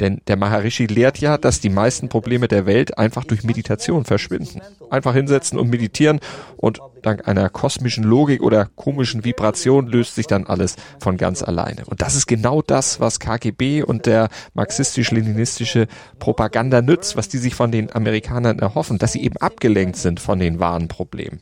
Denn 0.00 0.20
der 0.26 0.36
Maharishi 0.36 0.86
lehrt 0.86 1.18
ja, 1.18 1.38
dass 1.38 1.60
die 1.60 1.70
meisten 1.70 2.08
Probleme 2.08 2.48
der 2.48 2.66
Welt 2.66 2.98
einfach 2.98 3.24
durch 3.24 3.44
Meditation 3.44 4.04
verschwinden. 4.04 4.60
Einfach 4.90 5.14
hinsetzen 5.14 5.58
und 5.58 5.70
meditieren 5.70 6.20
und 6.56 6.80
dank 7.04 7.28
einer 7.28 7.48
kosmischen 7.50 8.04
Logik 8.04 8.42
oder 8.42 8.68
komischen 8.76 9.24
Vibration 9.24 9.86
löst 9.86 10.14
sich 10.14 10.26
dann 10.26 10.46
alles 10.46 10.76
von 10.98 11.16
ganz 11.16 11.42
alleine. 11.42 11.84
Und 11.86 12.02
das 12.02 12.14
ist 12.14 12.26
genau 12.26 12.62
das, 12.62 13.00
was 13.00 13.20
KGB 13.20 13.82
und 13.82 14.06
der 14.06 14.28
marxistisch-leninistische 14.54 15.86
Propaganda 16.18 16.82
nützt, 16.82 17.16
was 17.16 17.28
die 17.28 17.38
sich 17.38 17.54
von 17.54 17.70
den 17.70 17.94
Amerikanern 17.94 18.58
erhoffen, 18.58 18.98
dass 18.98 19.12
sie 19.12 19.22
eben 19.22 19.36
abgelenkt 19.36 19.96
sind 19.96 20.20
von 20.20 20.38
den 20.38 20.60
wahren 20.60 20.88
Problemen. 20.88 21.40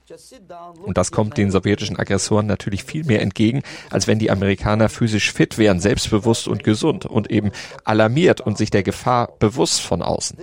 Und 0.85 0.99
das 0.99 1.12
kommt 1.12 1.37
den 1.37 1.51
sowjetischen 1.51 1.99
Aggressoren 1.99 2.47
natürlich 2.47 2.85
viel 2.85 3.05
mehr 3.05 3.23
entgegen, 3.23 3.62
als 3.91 4.07
wenn 4.07 4.19
die 4.19 4.31
Amerikaner 4.31 4.88
physisch 4.88 5.33
fit 5.33 5.59
wären, 5.59 5.81
selbstbewusst 5.81 6.49
und 6.49 6.65
gesund 6.65 7.07
und 7.07 7.31
eben 7.31 7.51
alarmiert 7.85 8.41
und 8.44 8.59
sich 8.59 8.70
der 8.70 8.83
Gefahr 8.83 9.31
bewusst 9.38 9.81
von 9.81 10.02
außen. 10.02 10.38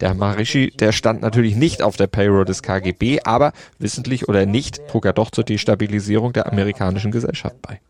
Der 0.00 0.14
Maharishi, 0.14 0.70
der 0.70 0.92
stand 0.92 1.22
natürlich 1.22 1.56
nicht 1.56 1.82
auf 1.82 1.96
der 1.96 2.06
Payroll 2.06 2.44
des 2.44 2.62
KGB, 2.62 3.20
aber 3.24 3.52
wissentlich 3.78 4.28
oder 4.28 4.46
nicht, 4.46 4.86
trug 4.88 5.06
er 5.06 5.12
doch 5.12 5.30
zur 5.30 5.44
Destabilisierung 5.44 6.32
der 6.32 6.46
amerikanischen 6.46 7.10
Gesellschaft 7.10 7.56
bei. 7.62 7.80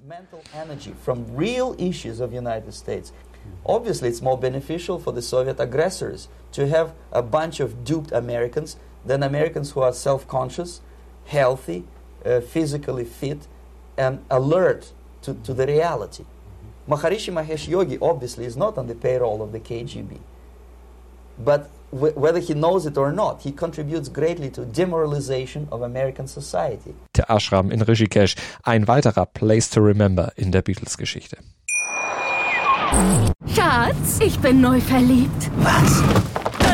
Obviously, 3.65 4.09
it's 4.09 4.21
more 4.21 4.37
beneficial 4.37 4.99
for 4.99 5.13
the 5.13 5.23
Soviet 5.23 5.61
aggressors 5.61 6.29
to 6.53 6.67
have 6.67 6.93
a 7.13 7.23
bunch 7.23 7.61
of 7.61 7.85
duped 7.85 8.13
Americans 8.13 8.77
than 9.05 9.23
Americans 9.23 9.73
who 9.73 9.83
are 9.83 9.93
self 9.93 10.27
conscious, 10.27 10.81
healthy, 11.27 11.85
uh, 12.25 12.41
physically 12.41 13.05
fit, 13.05 13.47
and 13.97 14.25
alert 14.31 14.93
to, 15.23 15.35
to 15.45 15.55
the 15.55 15.67
reality. 15.67 16.25
Maharishi 16.89 17.33
Mahesh 17.33 17.67
Yogi 17.69 17.99
obviously 18.01 18.45
is 18.45 18.57
not 18.57 18.79
on 18.79 18.87
the 18.87 18.95
payroll 18.95 19.43
of 19.43 19.53
the 19.53 19.59
KGB. 19.59 20.19
But 21.39 21.69
whether 21.91 22.41
he 22.41 22.55
knows 22.55 22.87
it 22.87 22.97
or 22.97 23.13
not, 23.13 23.43
he 23.43 23.53
contributes 23.53 24.09
greatly 24.09 24.51
to 24.51 24.65
demoralization 24.65 25.69
of 25.71 25.83
American 25.83 26.27
society. 26.27 26.95
Der 27.15 27.25
Ashram 27.29 27.71
in 27.71 27.81
Rishikesh, 27.81 28.37
ein 28.65 28.87
weiterer 28.87 29.27
Place 29.27 29.69
to 29.71 29.81
Remember 29.81 30.31
in 30.37 30.53
der 30.53 30.63
Beatles-Geschichte. 30.63 31.39
Schatz, 33.55 34.21
ich 34.21 34.39
bin 34.41 34.61
neu 34.61 34.81
verliebt. 34.81 35.51
Was? 35.59 36.03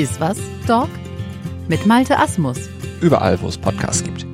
Iswas 0.00 0.38
Dog 0.66 0.88
mit 1.68 1.84
Malte 1.84 2.18
Asmus. 2.18 2.56
Überall, 3.02 3.38
wo 3.42 3.48
es 3.48 3.58
Podcasts 3.58 4.02
gibt. 4.02 4.26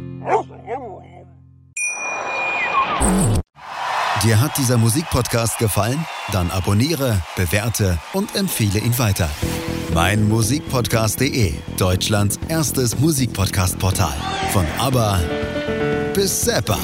Dir 4.22 4.40
hat 4.40 4.57
dieser 4.59 4.79
Musikpodcast 4.79 5.59
gefallen? 5.59 5.98
Dann 6.31 6.52
abonniere, 6.52 7.20
bewerte 7.35 7.98
und 8.12 8.37
empfehle 8.37 8.79
ihn 8.79 8.96
weiter. 9.00 9.29
Mein 9.92 10.29
Musikpodcast.de, 10.29 11.55
Deutschlands 11.76 12.38
erstes 12.46 13.00
Musikpodcast-Portal. 13.00 14.14
Von 14.52 14.66
ABBA 14.79 15.18
bis 16.14 16.42
Zappa. 16.42 16.79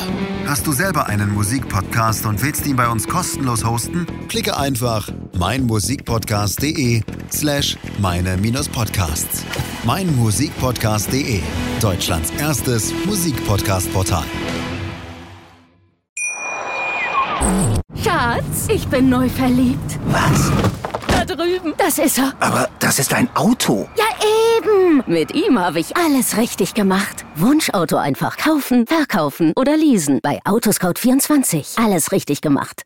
Hast 0.47 0.67
du 0.67 0.73
selber 0.73 1.07
einen 1.07 1.33
Musikpodcast 1.33 2.27
und 2.27 2.43
willst 2.43 2.67
ihn 2.67 2.77
bei 2.77 2.89
uns 2.89 3.07
kostenlos 3.07 3.65
hosten? 3.65 4.07
Klicke 4.29 4.57
einfach 4.57 5.09
meinmusikpodcast.de 5.35 7.03
slash 7.31 7.77
meine-podcasts. 7.99 9.45
Meinmusikpodcast.de, 9.85 11.41
Deutschlands 11.81 12.31
erstes 12.39 12.93
Musikpodcast-Portal. 13.07 14.25
Schatz, 18.03 18.69
ich 18.69 18.87
bin 18.89 19.09
neu 19.09 19.29
verliebt. 19.29 19.99
Was? 20.07 20.51
Da 21.07 21.25
drüben. 21.25 21.75
Das 21.77 21.99
ist 21.99 22.19
er. 22.19 22.33
Aber 22.41 22.69
das 22.79 22.99
ist 22.99 23.13
ein 23.13 23.29
Auto. 23.35 23.89
Ja, 23.97 24.05
eben. 24.59 25.03
Mit 25.07 25.35
ihm 25.35 25.59
habe 25.59 25.81
ich 25.81 25.97
alles 25.97 26.37
richtig 26.37 26.75
gemacht. 26.75 27.25
Wunschauto 27.37 27.97
einfach 27.97 28.37
kaufen, 28.37 28.87
verkaufen 28.87 29.53
oder 29.57 29.77
leasen. 29.77 30.21
Bei 30.23 30.41
Autoscout24. 30.45 31.85
Alles 31.85 32.13
richtig 32.13 32.41
gemacht. 32.41 32.81